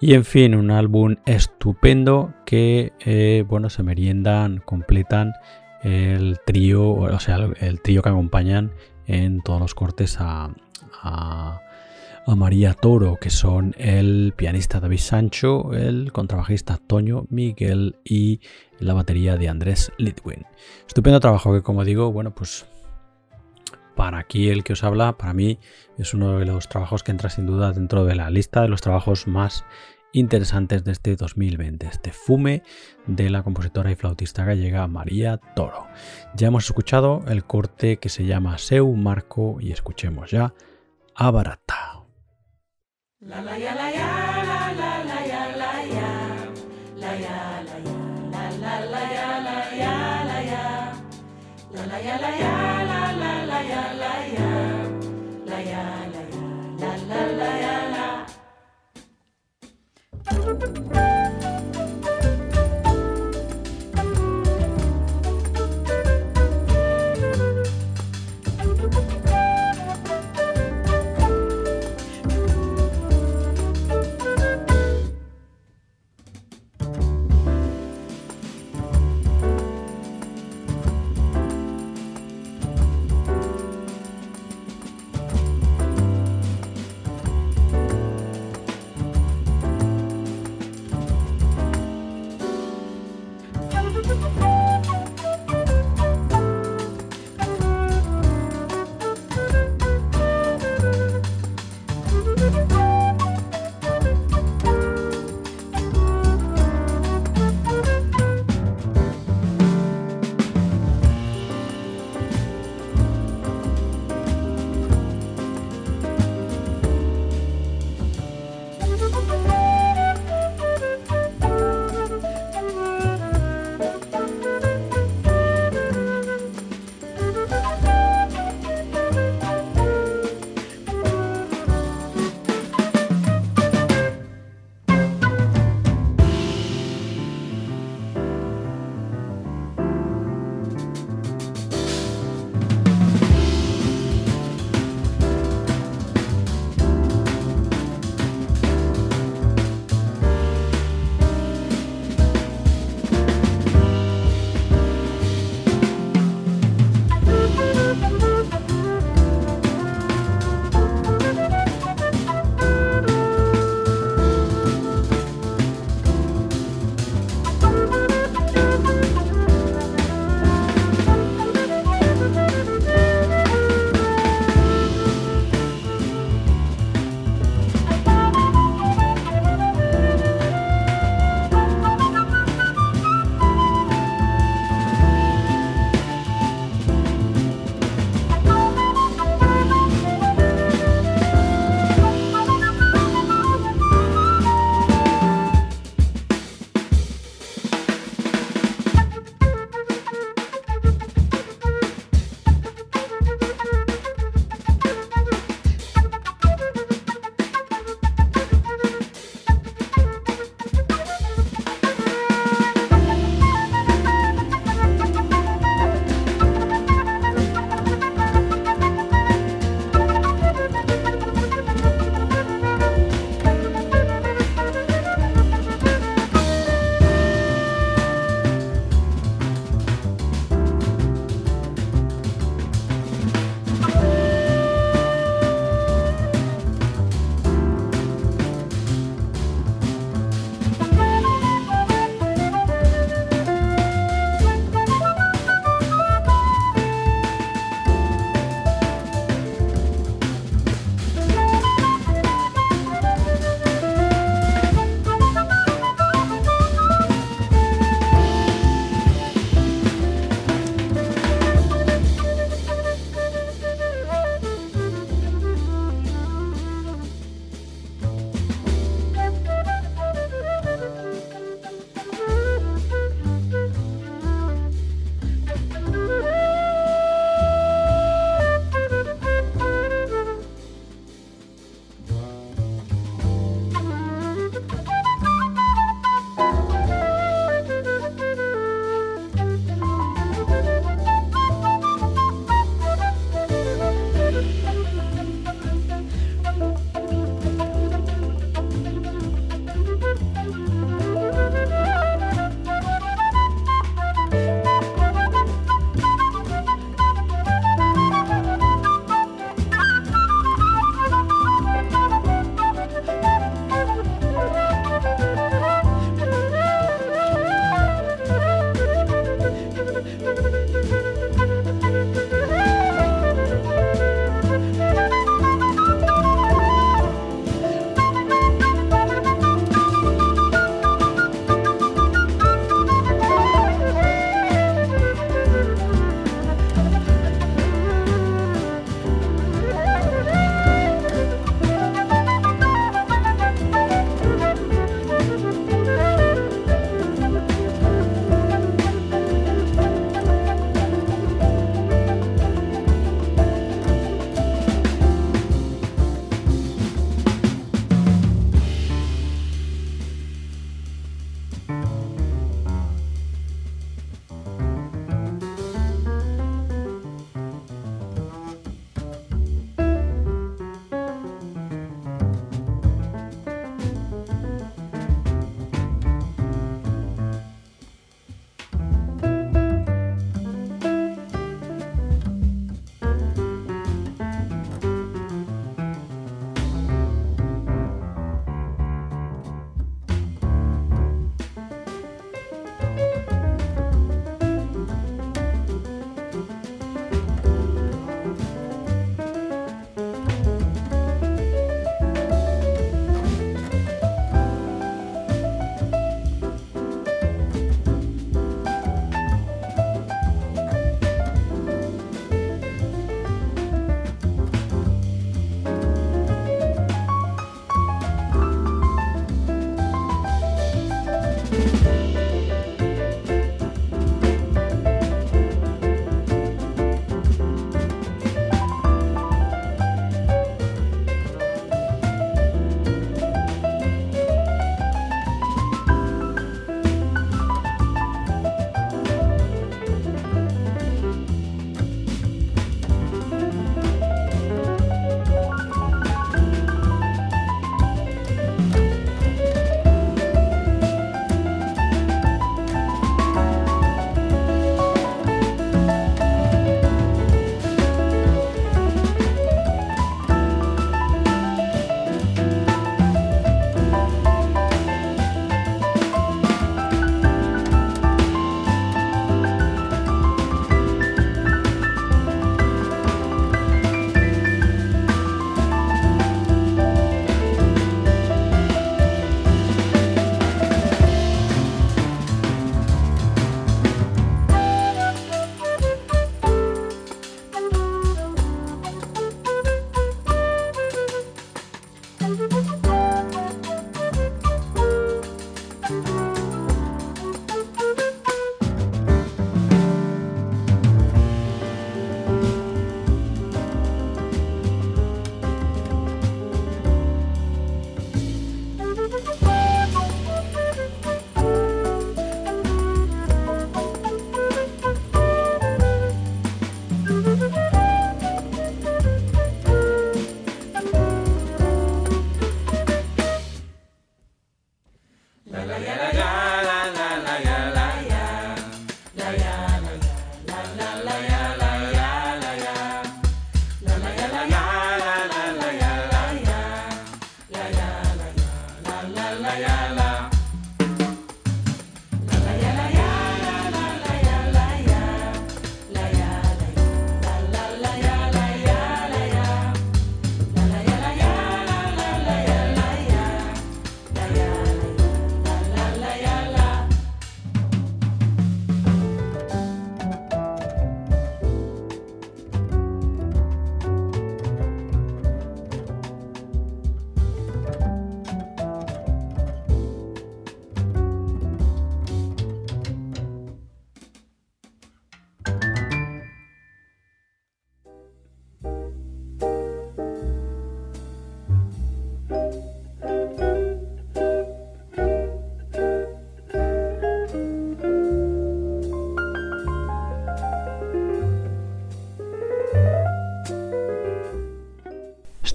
Y 0.00 0.14
en 0.14 0.24
fin, 0.24 0.54
un 0.54 0.70
álbum 0.70 1.16
estupendo 1.26 2.34
que, 2.44 2.92
eh, 3.00 3.44
bueno, 3.46 3.70
se 3.70 3.82
meriendan, 3.82 4.58
completan 4.58 5.32
el 5.82 6.38
trío, 6.44 6.92
o 6.92 7.20
sea, 7.20 7.36
el, 7.60 7.80
trío 7.82 8.02
que 8.02 8.08
acompañan 8.08 8.72
en 9.06 9.42
todos 9.42 9.60
los 9.60 9.74
cortes 9.74 10.16
a 10.20 10.50
a 11.02 11.60
María 12.26 12.74
Toro, 12.74 13.16
que 13.16 13.30
son 13.30 13.74
el 13.78 14.32
pianista 14.36 14.80
David 14.80 14.98
Sancho, 14.98 15.72
el 15.72 16.12
contrabajista 16.12 16.78
Toño 16.78 17.26
Miguel 17.28 17.96
y 18.04 18.40
la 18.78 18.94
batería 18.94 19.36
de 19.36 19.48
Andrés 19.48 19.92
Litwin. 19.98 20.46
Estupendo 20.86 21.20
trabajo 21.20 21.52
que, 21.52 21.62
como 21.62 21.84
digo, 21.84 22.12
bueno, 22.12 22.34
pues 22.34 22.66
para 23.94 24.18
aquí 24.18 24.48
el 24.48 24.64
que 24.64 24.72
os 24.72 24.84
habla, 24.84 25.18
para 25.18 25.34
mí 25.34 25.58
es 25.98 26.14
uno 26.14 26.38
de 26.38 26.46
los 26.46 26.68
trabajos 26.68 27.02
que 27.02 27.10
entra 27.10 27.28
sin 27.28 27.46
duda 27.46 27.72
dentro 27.72 28.04
de 28.04 28.14
la 28.14 28.30
lista 28.30 28.62
de 28.62 28.68
los 28.68 28.80
trabajos 28.80 29.26
más 29.26 29.64
interesantes 30.12 30.84
de 30.84 30.92
este 30.92 31.16
2020, 31.16 31.86
este 31.86 32.12
fume 32.12 32.62
de 33.06 33.30
la 33.30 33.42
compositora 33.42 33.90
y 33.90 33.96
flautista 33.96 34.44
gallega 34.44 34.86
María 34.86 35.38
Toro. 35.56 35.86
Ya 36.34 36.48
hemos 36.48 36.64
escuchado 36.64 37.24
el 37.28 37.44
corte 37.44 37.98
que 37.98 38.08
se 38.08 38.24
llama 38.24 38.58
Seu 38.58 38.94
Marco 38.94 39.58
y 39.60 39.72
escuchemos 39.72 40.30
ya 40.30 40.54
a 41.14 41.30
Barata. 41.30 42.01
La 43.24 43.40
la 43.40 43.56
ya 43.56 43.72
la 43.74 43.88
ya 43.90 44.42
la 44.48 44.72
la 44.80 45.04
la 45.04 45.18
ya 45.30 45.42
la 45.60 45.72
ya 45.96 46.10
la 47.02 47.12
ya 47.24 47.38
la 47.62 47.76
ya 47.86 47.98
la 48.32 48.44
la 48.62 48.74
la 48.92 49.02
ya 49.16 49.28
la 49.46 49.56
ya 49.80 49.94
la 50.28 50.38
ya 50.50 50.64
la 51.72 51.82
la 51.86 51.98
ya 52.06 52.16
la 52.18 52.30
ya 52.42 52.54
la 52.90 53.00
la 53.22 53.32
la 53.50 53.58
ya 53.70 53.84
la 54.02 54.12
ya 54.36 54.50
la 55.46 55.58
ya 55.70 55.84
la 56.12 56.22
ya 56.32 56.44
la 56.80 56.90
la 57.08 57.20
la 57.38 57.50
ya 57.64 57.76
la 57.94 58.06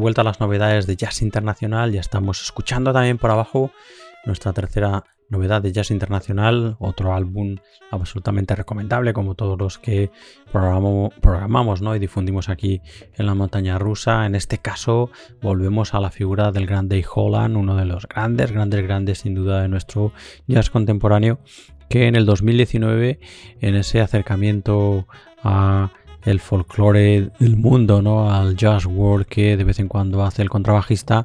Vuelta 0.00 0.22
a 0.22 0.24
las 0.24 0.40
novedades 0.40 0.86
de 0.86 0.96
Jazz 0.96 1.22
Internacional, 1.22 1.92
ya 1.92 2.00
estamos 2.00 2.42
escuchando 2.42 2.92
también 2.92 3.18
por 3.18 3.30
abajo 3.30 3.70
nuestra 4.24 4.52
tercera 4.52 5.04
novedad 5.28 5.62
de 5.62 5.72
Jazz 5.72 5.90
Internacional, 5.90 6.76
otro 6.80 7.14
álbum 7.14 7.56
absolutamente 7.90 8.56
recomendable 8.56 9.12
como 9.12 9.34
todos 9.34 9.58
los 9.58 9.78
que 9.78 10.10
programamos, 10.50 11.82
¿no? 11.82 11.94
y 11.94 11.98
difundimos 11.98 12.48
aquí 12.48 12.80
en 13.14 13.26
la 13.26 13.34
montaña 13.34 13.78
rusa. 13.78 14.26
En 14.26 14.34
este 14.34 14.58
caso 14.58 15.10
volvemos 15.40 15.94
a 15.94 16.00
la 16.00 16.10
figura 16.10 16.50
del 16.50 16.66
gran 16.66 16.88
Dave 16.88 17.06
Holland, 17.14 17.56
uno 17.56 17.76
de 17.76 17.84
los 17.84 18.08
grandes, 18.08 18.50
grandes, 18.50 18.82
grandes 18.82 19.18
sin 19.18 19.34
duda 19.34 19.62
de 19.62 19.68
nuestro 19.68 20.12
jazz 20.48 20.68
contemporáneo, 20.70 21.38
que 21.88 22.06
en 22.06 22.16
el 22.16 22.26
2019 22.26 23.20
en 23.60 23.74
ese 23.76 24.00
acercamiento 24.00 25.06
a 25.42 25.90
el 26.24 26.40
folclore 26.40 27.30
del 27.38 27.56
mundo, 27.56 28.02
¿no? 28.02 28.30
Al 28.30 28.56
jazz 28.56 28.86
world 28.86 29.26
que 29.26 29.56
de 29.56 29.64
vez 29.64 29.78
en 29.78 29.88
cuando 29.88 30.22
hace 30.22 30.42
el 30.42 30.50
contrabajista. 30.50 31.24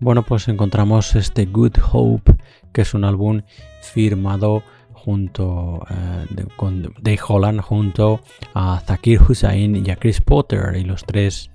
Bueno, 0.00 0.22
pues 0.22 0.48
encontramos 0.48 1.14
este 1.14 1.46
Good 1.46 1.76
Hope 1.92 2.36
que 2.76 2.82
es 2.82 2.92
un 2.92 3.04
álbum 3.04 3.40
firmado 3.80 4.62
junto 4.92 5.80
eh, 5.88 6.44
con 6.56 6.82
Dave 7.00 7.20
Holland 7.26 7.62
junto 7.62 8.20
a 8.52 8.80
Zakir 8.80 9.18
Hussain 9.22 9.86
y 9.86 9.90
a 9.90 9.96
Chris 9.96 10.20
Potter 10.20 10.76
y 10.76 10.84
los 10.84 11.04
tres 11.06 11.50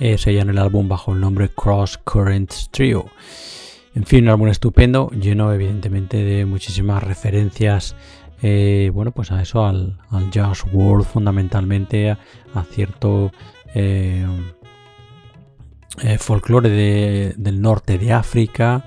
eh, 0.00 0.18
sellan 0.18 0.50
el 0.50 0.58
álbum 0.58 0.86
bajo 0.86 1.12
el 1.12 1.20
nombre 1.20 1.48
Cross 1.48 1.98
Currents 2.04 2.68
Trio. 2.72 3.06
En 3.94 4.04
fin, 4.04 4.24
un 4.24 4.30
álbum 4.30 4.48
estupendo, 4.48 5.08
lleno 5.10 5.50
evidentemente 5.50 6.18
de 6.18 6.44
muchísimas 6.44 7.02
referencias, 7.02 7.96
eh, 8.46 8.90
bueno, 8.92 9.10
pues 9.10 9.32
a 9.32 9.40
eso, 9.40 9.64
al, 9.64 9.98
jazz 10.30 10.64
world 10.70 11.06
fundamentalmente, 11.06 12.10
a, 12.10 12.18
cierto 12.70 13.32
folclore 16.18 16.68
del 17.36 17.60
norte 17.62 17.96
de 17.96 18.12
África, 18.12 18.84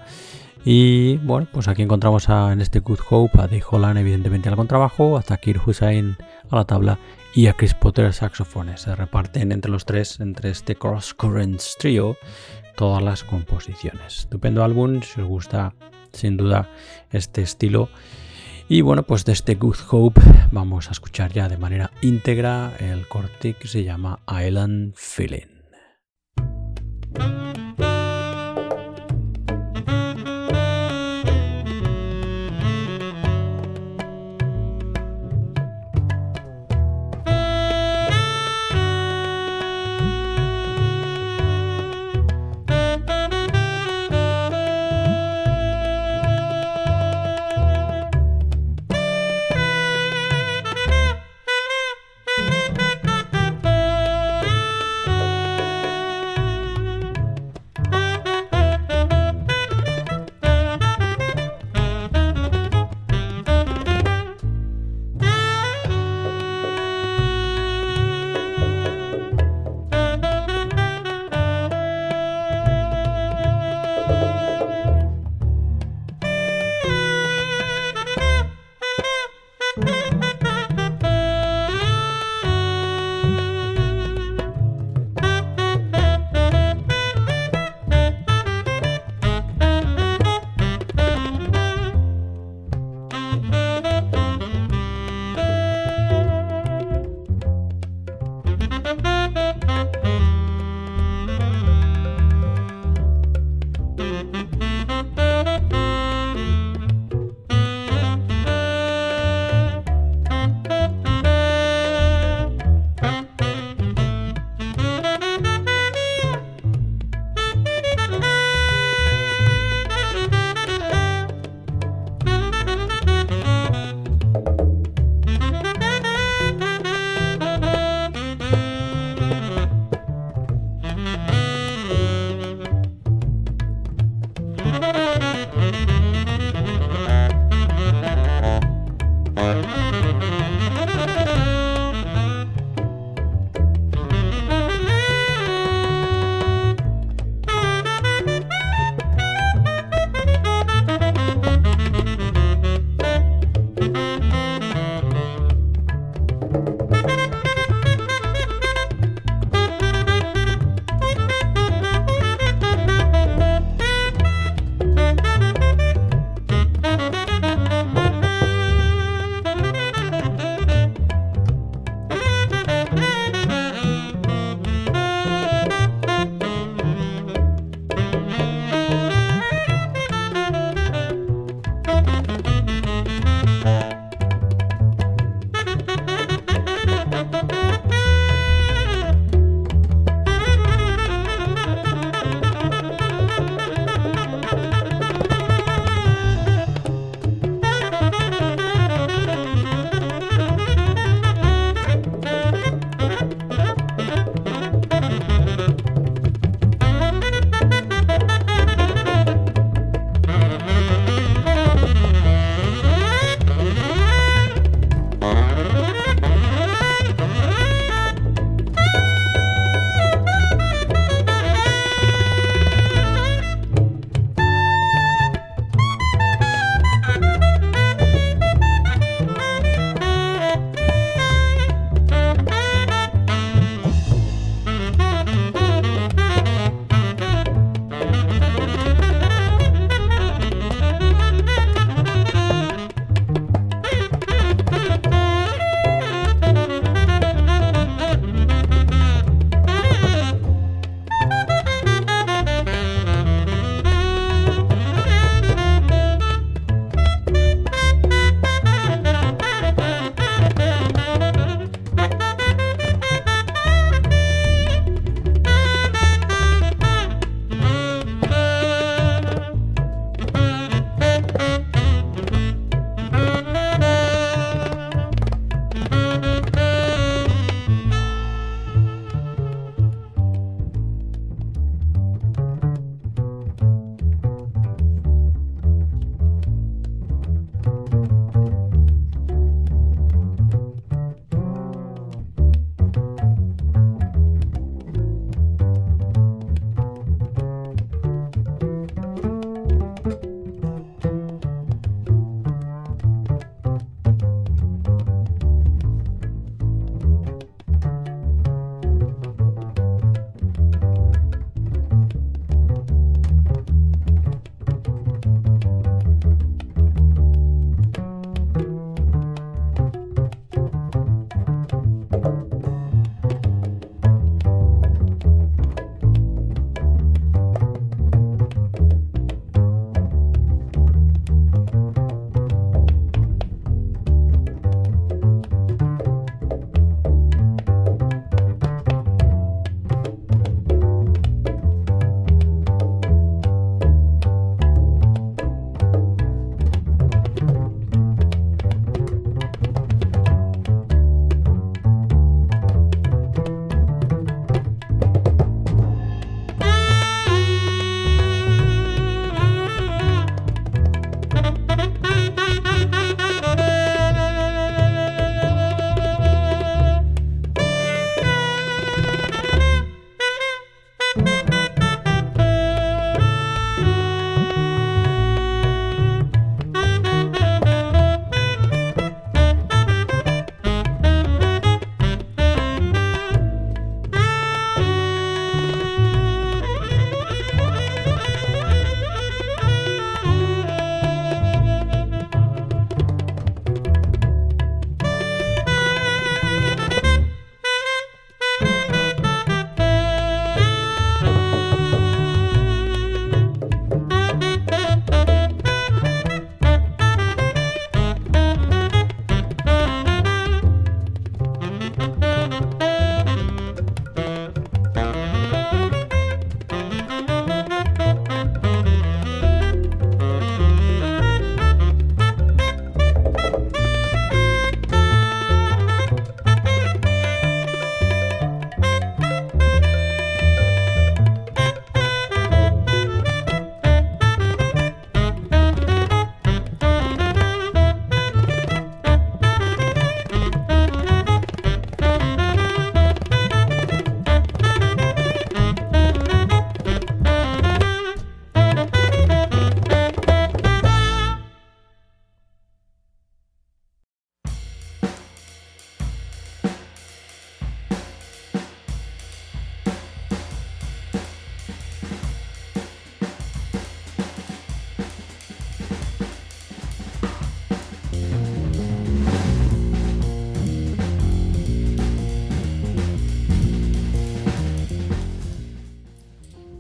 y 0.70 1.16
bueno, 1.20 1.48
pues 1.50 1.70
aquí 1.70 1.82
encontramos 1.82 2.28
en 2.28 2.60
este 2.60 2.80
Good 2.80 3.00
Hope 3.10 3.40
a 3.40 3.48
Dave 3.48 3.64
Holland 3.72 3.98
evidentemente 4.00 4.50
al 4.50 4.58
contrabajo, 4.58 5.18
a 5.18 5.22
Zakir 5.22 5.62
Hussain 5.66 6.18
a 6.50 6.56
la 6.58 6.66
tabla 6.66 7.00
y 7.34 7.48
a 7.48 7.54
Chris 7.54 7.74
Potter 7.74 8.06
al 8.06 8.14
saxofones. 8.14 8.82
Se 8.82 8.94
reparten 8.94 9.54
entre 9.54 9.72
los 9.72 9.86
tres, 9.86 10.20
entre 10.20 10.50
este 10.50 10.76
Cross 10.76 11.14
Currents 11.14 11.78
Trio, 11.80 12.18
todas 12.76 13.02
las 13.02 13.24
composiciones. 13.24 14.20
Estupendo 14.20 14.62
álbum, 14.62 15.02
si 15.02 15.22
os 15.22 15.28
gusta 15.28 15.74
sin 16.12 16.36
duda 16.36 16.70
este 17.12 17.44
estilo. 17.44 17.88
Y 18.70 18.82
bueno, 18.82 19.04
pues 19.04 19.24
de 19.24 19.32
este 19.32 19.56
Good 19.56 19.78
Hope 19.90 20.22
vamos 20.52 20.90
a 20.90 20.92
escuchar 20.92 21.32
ya 21.32 21.48
de 21.48 21.58
manera 21.58 21.92
íntegra 22.02 22.74
el 22.80 23.08
corte 23.08 23.54
que 23.54 23.68
se 23.70 23.86
llama 23.86 24.20
Island 24.28 24.94
Feeling. 24.94 25.58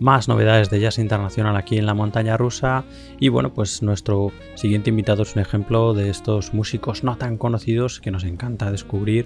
Más 0.07 0.29
novedades 0.29 0.69
de 0.69 0.79
jazz 0.79 0.99
internacional 0.99 1.57
aquí 1.57 1.77
en 1.77 1.85
la 1.85 1.93
montaña 1.93 2.37
rusa. 2.37 2.85
Y 3.19 3.27
bueno, 3.27 3.53
pues 3.53 3.83
nuestro 3.83 4.31
siguiente 4.55 4.89
invitado 4.89 5.23
es 5.23 5.35
un 5.35 5.41
ejemplo 5.41 5.93
de 5.93 6.09
estos 6.09 6.53
músicos 6.53 7.03
no 7.03 7.17
tan 7.17 7.35
conocidos 7.35 7.99
que 7.99 8.09
nos 8.09 8.23
encanta 8.23 8.71
descubrir 8.71 9.25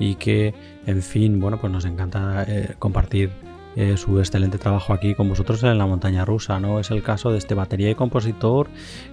y 0.00 0.16
que, 0.16 0.54
en 0.86 1.02
fin, 1.02 1.38
bueno, 1.38 1.60
pues 1.60 1.72
nos 1.72 1.84
encanta 1.84 2.44
eh, 2.48 2.74
compartir 2.80 3.30
eh, 3.78 3.96
su 3.96 4.18
excelente 4.18 4.58
trabajo 4.58 4.92
aquí 4.92 5.14
con 5.14 5.28
vosotros 5.28 5.62
en 5.62 5.78
la 5.78 5.86
montaña 5.86 6.24
rusa, 6.24 6.58
¿no? 6.58 6.80
Es 6.80 6.90
el 6.90 7.00
caso 7.00 7.30
de 7.30 7.38
este 7.38 7.54
batería 7.54 7.88
y 7.88 7.94
compositor 7.94 8.68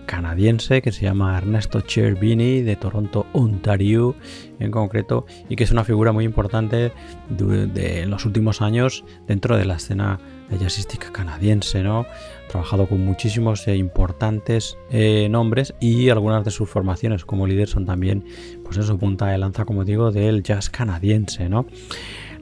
canadiense 0.07 0.81
que 0.81 0.91
se 0.91 1.03
llama 1.03 1.37
Ernesto 1.37 1.81
Chervini 1.81 2.63
de 2.63 2.75
Toronto, 2.75 3.27
Ontario 3.31 4.15
en 4.57 4.71
concreto, 4.71 5.27
y 5.49 5.55
que 5.55 5.65
es 5.65 5.71
una 5.71 5.83
figura 5.83 6.13
muy 6.13 6.25
importante 6.25 6.91
de, 7.29 8.07
los 8.07 8.25
últimos 8.25 8.63
años 8.63 9.05
dentro 9.27 9.55
de 9.55 9.65
la 9.65 9.75
escena 9.75 10.19
jazzística 10.49 11.11
canadiense, 11.11 11.83
¿no? 11.83 12.07
Trabajado 12.47 12.87
con 12.87 13.05
muchísimos 13.05 13.67
e 13.67 13.75
importantes 13.75 14.79
eh, 14.89 15.27
nombres 15.29 15.75
y 15.79 16.09
algunas 16.09 16.43
de 16.43 16.49
sus 16.49 16.67
formaciones 16.67 17.23
como 17.23 17.45
líder 17.45 17.67
son 17.67 17.85
también, 17.85 18.25
pues 18.63 18.77
eso, 18.77 18.97
punta 18.97 19.27
de 19.27 19.37
lanza, 19.37 19.63
como 19.63 19.85
digo, 19.85 20.11
del 20.11 20.41
jazz 20.41 20.71
canadiense, 20.71 21.49
¿no? 21.49 21.67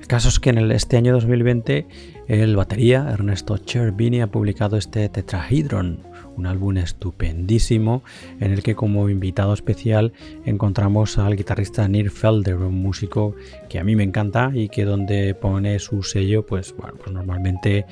El 0.03 0.07
caso 0.07 0.27
es 0.27 0.39
que 0.41 0.49
en 0.49 0.69
este 0.71 0.97
año 0.97 1.13
2020 1.13 1.87
el 2.27 2.55
batería 2.55 3.09
Ernesto 3.11 3.57
Chervini 3.57 4.21
ha 4.21 4.27
publicado 4.27 4.77
este 4.77 5.09
Tetrahedron, 5.09 5.99
un 6.37 6.47
álbum 6.47 6.77
estupendísimo 6.77 8.03
en 8.39 8.51
el 8.51 8.63
que 8.63 8.75
como 8.75 9.09
invitado 9.09 9.53
especial 9.53 10.13
encontramos 10.45 11.17
al 11.17 11.35
guitarrista 11.35 11.87
Nir 11.87 12.09
Felder, 12.09 12.55
un 12.55 12.81
músico 12.81 13.35
que 13.69 13.79
a 13.79 13.83
mí 13.83 13.95
me 13.95 14.03
encanta 14.03 14.51
y 14.53 14.69
que 14.69 14.85
donde 14.85 15.35
pone 15.35 15.79
su 15.79 16.03
sello, 16.03 16.45
pues 16.45 16.73
bueno, 16.77 16.95
pues 16.97 17.11
normalmente 17.11 17.85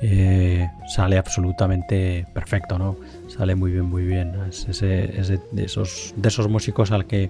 eh, 0.00 0.68
sale 0.88 1.16
absolutamente 1.16 2.26
perfecto, 2.34 2.78
¿no? 2.78 2.96
Sale 3.42 3.56
muy 3.56 3.72
bien, 3.72 3.86
muy 3.86 4.04
bien. 4.04 4.36
Es, 4.48 4.80
de, 4.80 5.40
esos, 5.56 6.14
de 6.16 6.28
esos 6.28 6.48
músicos 6.48 6.92
al 6.92 7.06
que, 7.06 7.28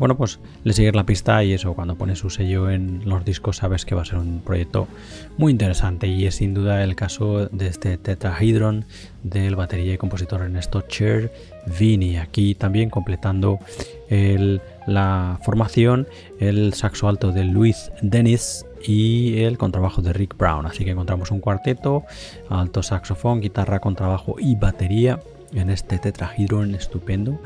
bueno, 0.00 0.16
pues 0.16 0.40
le 0.64 0.72
sigues 0.72 0.96
la 0.96 1.06
pista 1.06 1.44
y 1.44 1.52
eso, 1.52 1.74
cuando 1.74 1.94
pone 1.94 2.16
su 2.16 2.28
sello 2.28 2.68
en 2.68 3.02
los 3.04 3.24
discos 3.24 3.58
sabes 3.58 3.84
que 3.84 3.94
va 3.94 4.02
a 4.02 4.04
ser 4.04 4.18
un 4.18 4.40
proyecto 4.40 4.88
muy 5.36 5.52
interesante 5.52 6.08
y 6.08 6.26
es 6.26 6.34
sin 6.34 6.54
duda 6.54 6.82
el 6.82 6.96
caso 6.96 7.46
de 7.46 7.68
este 7.68 7.98
Tetrahedron 7.98 8.84
del 9.22 9.54
batería 9.54 9.94
y 9.94 9.96
compositor 9.96 10.40
Ernesto 10.40 10.80
Cher 10.88 11.32
Vini. 11.78 12.16
Aquí 12.16 12.56
también 12.56 12.90
completando 12.90 13.60
la 14.88 15.38
formación 15.44 16.08
el 16.40 16.74
saxo 16.74 17.06
alto 17.06 17.30
de 17.30 17.44
Luis 17.44 17.92
Dennis 18.02 18.66
y 18.84 19.42
el 19.44 19.56
contrabajo 19.56 20.02
de 20.02 20.12
Rick 20.12 20.36
Brown. 20.36 20.66
Así 20.66 20.84
que 20.84 20.90
encontramos 20.90 21.30
un 21.30 21.38
cuarteto, 21.38 22.02
alto 22.50 22.82
saxofón, 22.82 23.40
guitarra, 23.40 23.78
contrabajo 23.78 24.34
y 24.40 24.56
batería 24.56 25.20
en 25.54 25.70
este 25.70 25.98
tetrahedron 25.98 26.74
estupendo 26.74 27.40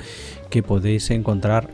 que 0.51 0.63
podéis 0.63 1.11
encontrar 1.11 1.69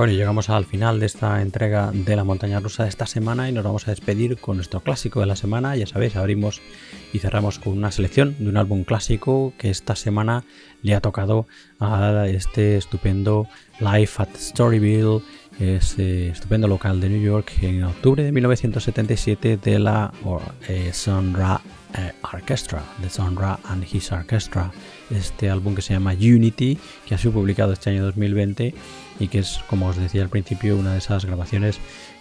Bueno, 0.00 0.14
y 0.14 0.16
llegamos 0.16 0.48
al 0.48 0.64
final 0.64 0.98
de 0.98 1.04
esta 1.04 1.42
entrega 1.42 1.90
de 1.92 2.16
la 2.16 2.24
montaña 2.24 2.58
rusa 2.58 2.84
de 2.84 2.88
esta 2.88 3.04
semana 3.04 3.50
y 3.50 3.52
nos 3.52 3.64
vamos 3.64 3.86
a 3.86 3.90
despedir 3.90 4.38
con 4.38 4.56
nuestro 4.56 4.80
clásico 4.80 5.20
de 5.20 5.26
la 5.26 5.36
semana. 5.36 5.76
Ya 5.76 5.86
sabéis, 5.86 6.16
abrimos 6.16 6.62
y 7.12 7.18
cerramos 7.18 7.58
con 7.58 7.76
una 7.76 7.90
selección 7.90 8.36
de 8.38 8.48
un 8.48 8.56
álbum 8.56 8.84
clásico 8.84 9.52
que 9.58 9.70
esta 9.70 9.96
semana 9.96 10.44
le 10.82 10.94
ha 10.94 11.00
tocado 11.00 11.46
a 11.78 12.26
este 12.28 12.76
estupendo 12.76 13.46
Life 13.80 14.22
at 14.22 14.28
Storyville, 14.36 15.22
ese 15.58 16.28
estupendo 16.28 16.68
local 16.68 17.00
de 17.00 17.08
New 17.08 17.22
York 17.22 17.52
en 17.62 17.84
octubre 17.84 18.22
de 18.22 18.32
1977 18.32 19.58
de 19.58 19.78
la 19.78 20.12
eh, 20.68 20.90
Sonra 20.92 21.60
eh, 21.98 22.12
Orchestra, 22.32 22.82
de 23.02 23.10
Sonra 23.10 23.58
and 23.64 23.84
His 23.90 24.12
Orchestra, 24.12 24.70
este 25.10 25.50
álbum 25.50 25.74
que 25.74 25.82
se 25.82 25.92
llama 25.92 26.12
Unity, 26.12 26.78
que 27.06 27.14
ha 27.14 27.18
sido 27.18 27.32
publicado 27.32 27.72
este 27.72 27.90
año 27.90 28.04
2020 28.04 28.74
y 29.18 29.28
que 29.28 29.40
es, 29.40 29.60
como 29.68 29.88
os 29.88 29.96
decía 29.96 30.22
al 30.22 30.28
principio, 30.28 30.76
una 30.76 30.92
de 30.92 30.98
esas 30.98 31.24
grabaciones 31.24 31.78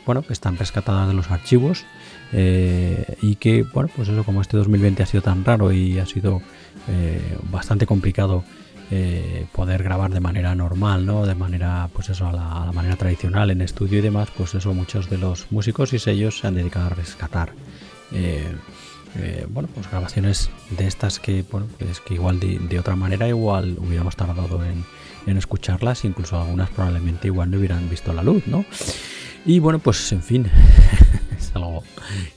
bueno, 0.09 0.23
que 0.23 0.33
están 0.33 0.57
rescatadas 0.57 1.07
de 1.07 1.13
los 1.13 1.29
archivos 1.29 1.85
eh, 2.33 3.15
y 3.21 3.35
que, 3.35 3.61
bueno, 3.61 3.91
pues 3.95 4.09
eso, 4.09 4.23
como 4.23 4.41
este 4.41 4.57
2020 4.57 5.03
ha 5.03 5.05
sido 5.05 5.21
tan 5.21 5.45
raro 5.45 5.71
y 5.71 5.99
ha 5.99 6.07
sido 6.07 6.41
eh, 6.87 7.37
bastante 7.51 7.85
complicado 7.85 8.43
eh, 8.89 9.45
poder 9.53 9.83
grabar 9.83 10.09
de 10.09 10.19
manera 10.19 10.55
normal, 10.55 11.05
¿no? 11.05 11.27
De 11.27 11.35
manera, 11.35 11.91
pues 11.93 12.09
eso, 12.09 12.25
a 12.25 12.31
la, 12.31 12.71
manera 12.71 12.95
tradicional 12.95 13.51
en 13.51 13.61
estudio 13.61 13.99
y 13.99 14.01
demás, 14.01 14.29
pues 14.35 14.55
eso, 14.55 14.73
muchos 14.73 15.11
de 15.11 15.19
los 15.19 15.45
músicos 15.51 15.93
y 15.93 15.99
sellos 15.99 16.39
se 16.39 16.47
han 16.47 16.55
dedicado 16.55 16.87
a 16.87 16.89
rescatar. 16.89 17.51
bueno, 19.49 19.69
pues 19.75 19.91
grabaciones 19.91 20.49
de 20.71 20.87
estas 20.87 21.19
que, 21.19 21.45
bueno, 21.51 21.67
pues 21.77 21.99
que 21.99 22.15
igual 22.15 22.39
de 22.39 22.79
otra 22.79 22.95
manera 22.95 23.27
igual 23.27 23.77
hubiéramos 23.77 24.15
tardado 24.15 24.65
en, 24.65 24.83
en 25.27 25.37
escucharlas, 25.37 26.03
incluso 26.03 26.41
algunas 26.41 26.71
probablemente 26.71 27.27
igual 27.27 27.51
no 27.51 27.59
hubieran 27.59 27.87
visto 27.91 28.11
la 28.11 28.23
luz, 28.23 28.47
¿no? 28.47 28.65
Y 29.45 29.59
bueno, 29.59 29.79
pues 29.79 30.11
en 30.11 30.21
fin, 30.21 30.45
es 31.37 31.55
algo 31.55 31.83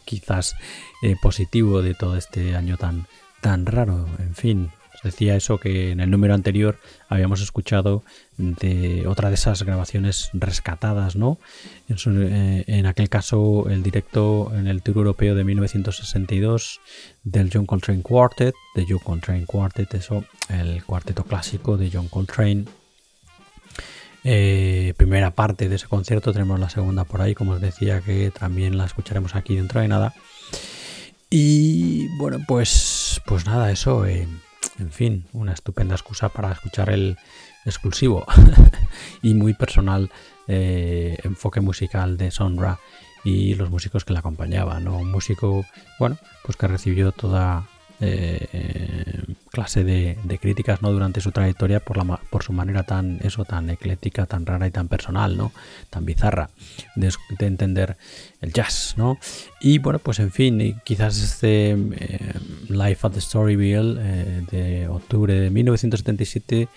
quizás 0.05 0.55
eh, 1.03 1.17
positivo 1.21 1.83
de 1.83 1.95
todo 1.95 2.17
este 2.17 2.57
año 2.57 2.77
tan, 2.77 3.07
tan 3.41 3.67
raro. 3.67 4.07
En 4.19 4.35
fin, 4.35 4.71
os 4.95 5.03
decía 5.03 5.37
eso 5.37 5.59
que 5.59 5.91
en 5.91 6.01
el 6.01 6.11
número 6.11 6.33
anterior 6.33 6.79
habíamos 7.09 7.41
escuchado 7.41 8.05
de 8.37 9.05
otra 9.07 9.29
de 9.29 9.35
esas 9.35 9.63
grabaciones 9.65 10.31
rescatadas, 10.33 11.17
¿no? 11.17 11.39
En, 11.89 11.97
eh, 12.23 12.65
en 12.67 12.87
aquel 12.87 13.09
caso, 13.09 13.69
el 13.69 13.83
directo 13.83 14.53
en 14.55 14.69
el 14.69 14.83
Tour 14.83 14.99
Europeo 14.99 15.35
de 15.35 15.45
1962 15.45 16.81
del 17.25 17.51
John 17.53 17.67
Coltrane 17.67 18.03
Quartet, 18.03 18.55
de 18.75 18.87
John 18.89 19.01
Coltrane 19.01 19.45
Quartet, 19.45 19.93
eso, 19.95 20.25
el 20.49 20.85
cuarteto 20.85 21.25
clásico 21.25 21.77
de 21.77 21.91
John 21.93 22.09
Coltrane 22.09 22.65
eh, 24.25 24.95
primera 24.97 25.35
parte 25.35 25.69
de 25.69 25.77
ese 25.77 25.89
concierto, 25.89 26.33
tenemos 26.33 26.61
la 26.61 26.71
segunda 26.71 27.05
por 27.05 27.21
ahí, 27.23 27.35
como 27.35 27.53
os 27.53 27.61
decía, 27.61 28.01
que 28.01 28.31
también 28.31 28.79
la 28.79 28.85
escucharemos 28.85 29.35
aquí 29.35 29.57
dentro 29.57 29.81
de 29.81 29.89
nada. 29.89 30.15
Y 31.31 32.09
bueno, 32.19 32.39
pues, 32.47 33.21
pues 33.27 33.47
nada, 33.47 33.71
eso, 33.71 34.07
eh, 34.07 34.29
en 34.79 34.93
fin, 34.93 35.27
una 35.33 35.53
estupenda 35.53 35.95
excusa 35.95 36.29
para 36.29 36.53
escuchar 36.53 36.91
el 36.91 37.17
exclusivo 37.65 38.25
y 39.23 39.35
muy 39.35 39.55
personal 39.55 40.11
eh, 40.49 41.19
enfoque 41.23 41.61
musical 41.61 42.17
de 42.17 42.31
Sonra 42.31 42.79
y 43.25 43.55
los 43.55 43.71
músicos 43.71 44.05
que 44.05 44.13
la 44.13 44.19
acompañaban. 44.19 44.89
Un 44.89 45.11
músico, 45.11 45.65
bueno, 45.99 46.19
pues 46.45 46.57
que 46.57 46.67
recibió 46.69 47.13
toda 47.13 47.69
eh, 48.05 49.23
clase 49.51 49.85
de, 49.85 50.39
críticas 50.41 50.83
no 50.83 50.91
durante 50.91 51.21
su 51.21 51.31
trayectoria 51.31 51.79
por, 51.79 51.97
la, 51.97 52.17
por 52.31 52.43
su 52.43 52.53
manera 52.53 52.83
tan 52.83 53.21
eso 53.23 53.45
tan 53.45 53.71
ecléctica 53.71 54.27
tan 54.27 54.45
rara 54.45 54.67
y 54.67 54.71
tan 54.73 54.89
personal 54.89 55.37
no 55.37 55.53
tan 55.89 56.05
bizarra 56.05 56.51
de, 56.97 57.13
entender 57.39 57.97
el 58.41 58.53
jazz 58.53 58.95
no 58.97 59.19
y 59.61 59.79
bueno 59.79 60.01
pues 60.01 60.19
en 60.19 60.33
fin 60.33 60.81
quizás 60.85 61.23
este 61.23 61.71
eh, 61.73 62.33
Life 62.69 63.07
at 63.07 63.13
the 63.13 63.21
Storyville 63.21 63.99
eh, 64.01 64.43
de 64.51 64.89
octubre 64.89 65.33
de 65.33 65.51
1977 65.51 66.69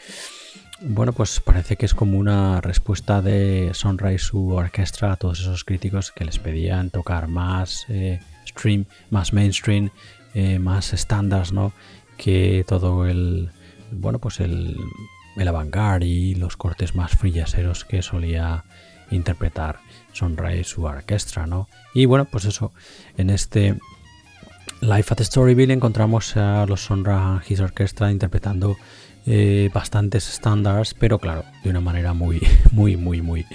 bueno, 0.82 1.14
pues 1.14 1.40
parece 1.40 1.78
que 1.78 1.86
es 1.86 1.94
como 1.94 2.20
una 2.20 2.60
respuesta 2.60 3.22
de 3.22 3.72
Sunrise 3.74 4.20
su 4.20 4.50
orquesta 4.50 5.14
a 5.14 5.16
todos 5.16 5.40
esos 5.40 5.64
críticos 5.64 6.12
que 6.12 6.26
les 6.26 6.38
pedían 6.38 6.90
tocar 6.90 7.30
más 7.30 7.88
stream, 8.48 8.86
más 9.10 9.34
mainstream, 9.34 9.90
eh, 10.36 10.60
más 10.60 10.94
estándares, 10.94 11.52
¿no? 11.52 11.74
Que 12.18 12.64
todo 12.68 13.08
el, 13.08 13.50
bueno, 13.92 14.20
pues 14.20 14.40
el, 14.40 14.78
el 15.38 16.04
y 16.04 16.36
los 16.36 16.58
cortes 16.58 16.96
más 16.96 17.12
frillaseros 17.12 17.86
que 17.86 18.02
solía 18.02 18.64
interpretar 19.12 19.80
Sunrise 20.14 20.64
su 20.66 20.84
orquestra, 20.84 21.48
¿no? 21.48 21.68
Y 21.94 22.06
bueno, 22.06 22.26
pues 22.26 22.46
eso, 22.46 22.72
en 23.18 23.30
este 23.30 23.78
Life 24.82 25.14
at 25.14 25.22
Storyville 25.22 25.74
encontramos 25.74 26.36
a 26.38 26.66
los 26.66 26.86
Sonra 26.86 27.42
His 27.48 27.60
Orchestra 27.60 28.12
interpretando 28.12 28.78
eh, 29.26 29.70
bastantes 29.74 30.30
estándares, 30.30 30.94
pero 30.94 31.18
claro, 31.20 31.46
de 31.64 31.70
una 31.70 31.82
manera 31.82 32.14
muy, 32.14 32.42
muy, 32.72 32.96
muy, 32.96 33.22
muy, 33.22 33.46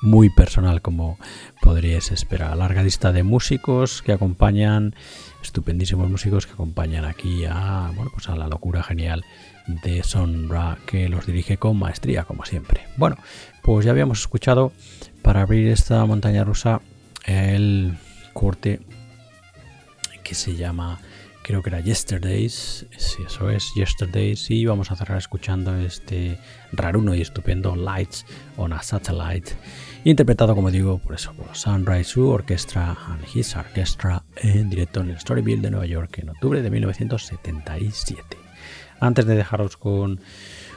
muy 0.00 0.30
personal, 0.30 0.82
como 0.82 1.18
podríais 1.60 2.10
esperar. 2.12 2.56
Larga 2.56 2.82
lista 2.82 3.12
de 3.12 3.22
músicos 3.22 4.02
que 4.02 4.12
acompañan 4.12 4.94
estupendísimos 5.42 6.10
músicos 6.10 6.46
que 6.46 6.52
acompañan 6.52 7.04
aquí 7.04 7.44
a, 7.44 7.90
bueno, 7.94 8.10
pues 8.12 8.28
a 8.28 8.36
la 8.36 8.48
locura 8.48 8.82
genial 8.82 9.24
de 9.66 10.02
Sonra 10.02 10.78
que 10.86 11.08
los 11.08 11.26
dirige 11.26 11.58
con 11.58 11.78
maestría 11.78 12.24
como 12.24 12.44
siempre. 12.44 12.82
Bueno, 12.96 13.16
pues 13.62 13.84
ya 13.84 13.92
habíamos 13.92 14.20
escuchado 14.20 14.72
para 15.22 15.42
abrir 15.42 15.68
esta 15.68 16.04
montaña 16.06 16.44
rusa 16.44 16.80
el 17.24 17.96
corte 18.32 18.80
que 20.22 20.34
se 20.34 20.56
llama 20.56 20.98
creo 21.48 21.62
que 21.62 21.70
era 21.70 21.80
Yesterdays, 21.80 22.84
si 22.98 23.22
eso 23.22 23.48
es 23.48 23.72
Yesterdays 23.74 24.50
y 24.50 24.66
vamos 24.66 24.90
a 24.90 24.96
cerrar 24.96 25.16
escuchando 25.16 25.74
este 25.76 26.38
raruno 26.72 27.14
y 27.14 27.22
estupendo 27.22 27.74
Lights 27.74 28.26
on 28.58 28.74
a 28.74 28.82
Satellite 28.82 29.52
interpretado, 30.04 30.54
como 30.54 30.70
digo, 30.70 30.98
por 30.98 31.14
eso, 31.14 31.32
por 31.32 31.54
Sunrise 31.56 32.04
Su 32.04 32.28
Orchestra 32.28 32.96
and 33.06 33.24
His 33.34 33.56
Orchestra 33.56 34.22
en 34.36 34.70
directo 34.70 35.00
en 35.00 35.10
el 35.10 35.18
Storyville 35.18 35.62
de 35.62 35.70
Nueva 35.70 35.86
York 35.86 36.18
en 36.18 36.30
octubre 36.30 36.62
de 36.62 36.70
1977. 36.70 38.36
Antes 39.00 39.26
de 39.26 39.36
dejaros 39.36 39.76
con, 39.76 40.20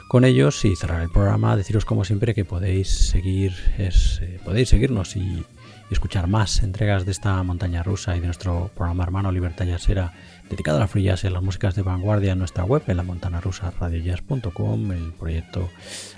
con 0.08 0.24
ellos 0.24 0.64
y 0.64 0.76
cerrar 0.76 1.02
el 1.02 1.10
programa, 1.10 1.56
deciros 1.56 1.84
como 1.84 2.04
siempre 2.04 2.34
que 2.34 2.44
podéis 2.44 2.88
seguir, 2.88 3.54
eh, 3.78 4.40
podéis 4.44 4.68
seguirnos 4.68 5.16
y, 5.16 5.44
escuchar 5.92 6.26
más 6.26 6.62
entregas 6.62 7.04
de 7.04 7.12
esta 7.12 7.42
montaña 7.42 7.82
rusa 7.82 8.16
y 8.16 8.20
de 8.20 8.26
nuestro 8.26 8.70
programa 8.74 9.04
hermano 9.04 9.30
Libertad 9.30 9.66
Yasera 9.66 10.12
dedicado 10.52 10.76
a 10.76 10.80
la 10.80 10.86
free 10.86 11.04
jazz 11.04 11.24
y 11.24 11.28
a 11.28 11.30
las 11.30 11.42
músicas 11.42 11.74
de 11.74 11.82
vanguardia 11.82 12.32
en 12.32 12.38
nuestra 12.38 12.64
web, 12.64 12.82
en 12.86 12.98
la 12.98 13.02
montana 13.02 13.40
rusa 13.40 13.72
radiojazz.com, 13.80 14.92
el 14.92 15.12
proyecto, 15.12 15.70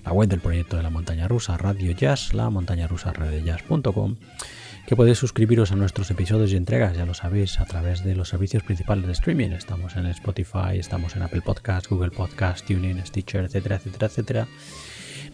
la 0.04 0.12
web 0.12 0.28
del 0.28 0.40
proyecto 0.40 0.76
de 0.76 0.82
la 0.82 0.90
montaña 0.90 1.28
rusa 1.28 1.56
Radio 1.56 1.92
Jazz, 1.92 2.34
la 2.34 2.50
montaña 2.50 2.88
rusa 2.88 3.12
radiojazz.com. 3.12 4.16
que 4.88 4.96
podéis 4.96 5.18
suscribiros 5.18 5.70
a 5.70 5.76
nuestros 5.76 6.10
episodios 6.10 6.52
y 6.52 6.56
entregas, 6.56 6.96
ya 6.96 7.06
lo 7.06 7.14
sabéis, 7.14 7.60
a 7.60 7.64
través 7.64 8.02
de 8.02 8.16
los 8.16 8.28
servicios 8.28 8.64
principales 8.64 9.06
de 9.06 9.12
streaming. 9.12 9.50
Estamos 9.50 9.94
en 9.94 10.06
Spotify, 10.06 10.78
estamos 10.78 11.14
en 11.14 11.22
Apple 11.22 11.42
Podcast, 11.42 11.88
Google 11.88 12.10
Podcast, 12.10 12.66
TuneIn, 12.66 13.06
Stitcher, 13.06 13.44
etcétera, 13.44 13.76
etcétera, 13.76 14.06
etcétera. 14.08 14.48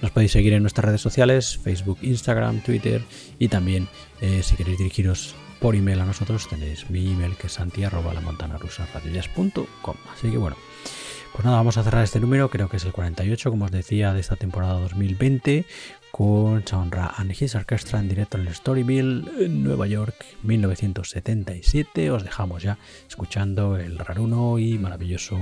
Nos 0.02 0.10
podéis 0.10 0.32
seguir 0.32 0.52
en 0.52 0.62
nuestras 0.62 0.84
redes 0.84 1.00
sociales, 1.00 1.56
Facebook, 1.56 1.98
Instagram, 2.02 2.60
Twitter 2.60 3.02
y 3.38 3.48
también 3.48 3.88
eh, 4.20 4.42
si 4.42 4.56
queréis 4.56 4.76
dirigiros 4.76 5.34
por 5.60 5.76
email 5.76 6.00
a 6.00 6.06
nosotros 6.06 6.48
tenéis 6.48 6.90
mi 6.90 7.12
email 7.12 7.36
que 7.36 7.46
es 7.46 7.52
santi 7.52 7.84
Así 7.84 7.90
que 10.30 10.38
bueno, 10.38 10.56
pues 11.32 11.44
nada, 11.44 11.58
vamos 11.58 11.76
a 11.76 11.84
cerrar 11.84 12.02
este 12.02 12.18
número, 12.18 12.50
creo 12.50 12.68
que 12.68 12.78
es 12.78 12.84
el 12.84 12.92
48, 12.92 13.50
como 13.50 13.66
os 13.66 13.70
decía, 13.70 14.12
de 14.12 14.20
esta 14.20 14.36
temporada 14.36 14.80
2020 14.80 15.66
con 16.10 16.64
Ra 16.90 17.14
and 17.16 17.30
His 17.30 17.54
Orchestra 17.54 18.00
en 18.00 18.08
directo 18.08 18.36
en 18.36 18.46
el 18.46 18.54
Storyville, 18.54 19.44
en 19.44 19.62
Nueva 19.62 19.86
York, 19.86 20.24
1977. 20.42 22.10
Os 22.10 22.24
dejamos 22.24 22.62
ya 22.62 22.78
escuchando 23.08 23.76
el 23.76 23.98
raruno 23.98 24.58
y 24.58 24.78
maravilloso 24.78 25.38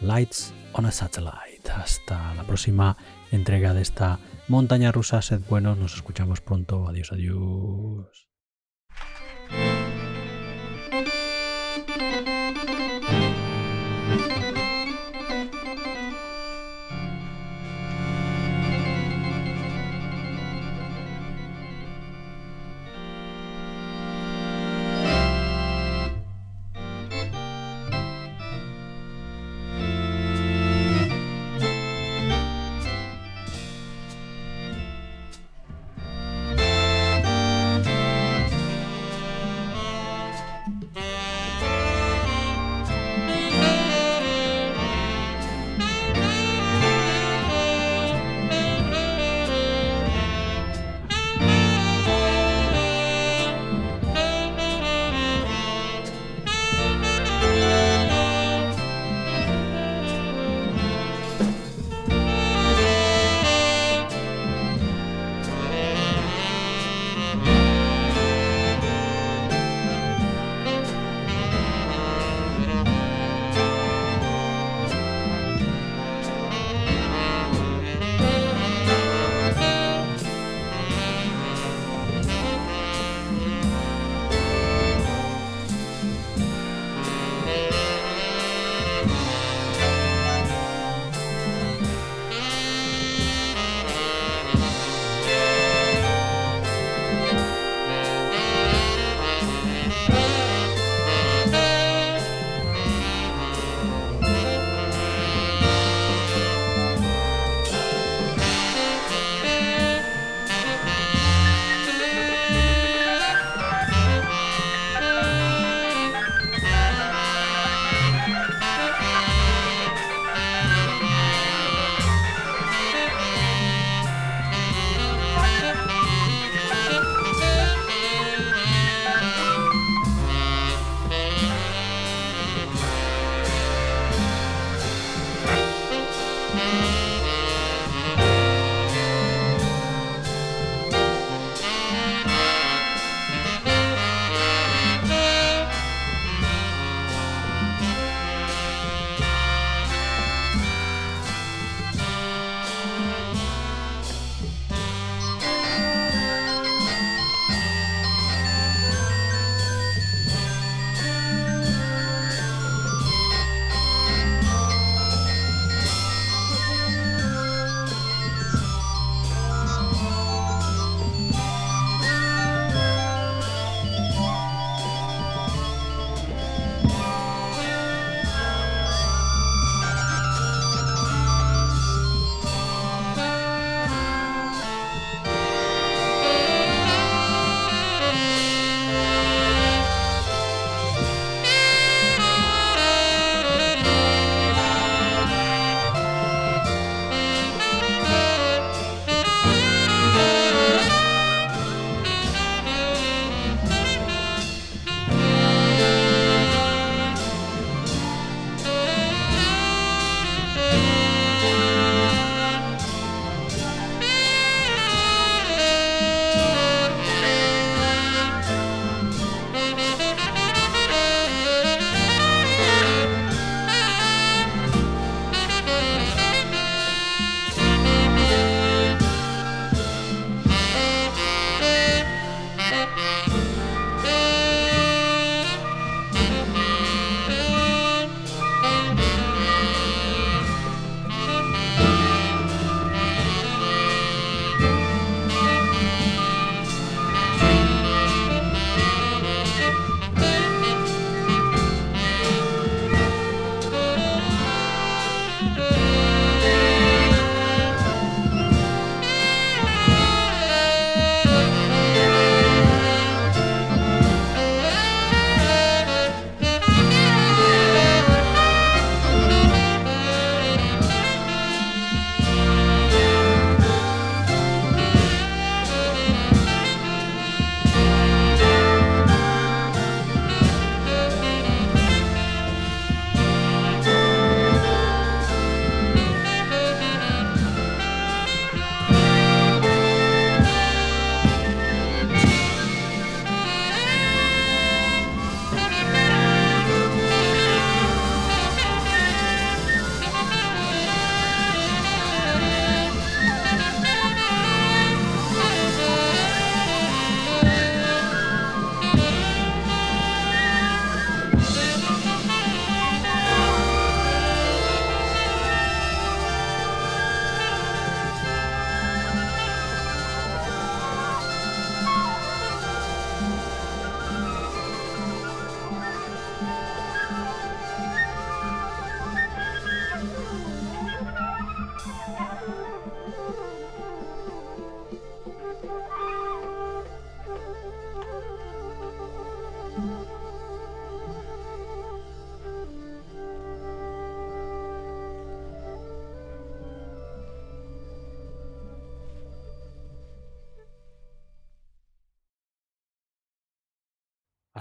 Lights 0.00 0.52
on 0.72 0.86
a 0.86 0.90
Satellite. 0.90 1.70
Hasta 1.74 2.34
la 2.34 2.44
próxima 2.44 2.96
entrega 3.30 3.74
de 3.74 3.82
esta 3.82 4.18
montaña 4.48 4.92
rusa. 4.92 5.22
Sed 5.22 5.40
buenos, 5.48 5.78
nos 5.78 5.94
escuchamos 5.94 6.40
pronto. 6.40 6.88
Adiós, 6.88 7.12
adiós. 7.12 8.27
Bye. 9.50 9.87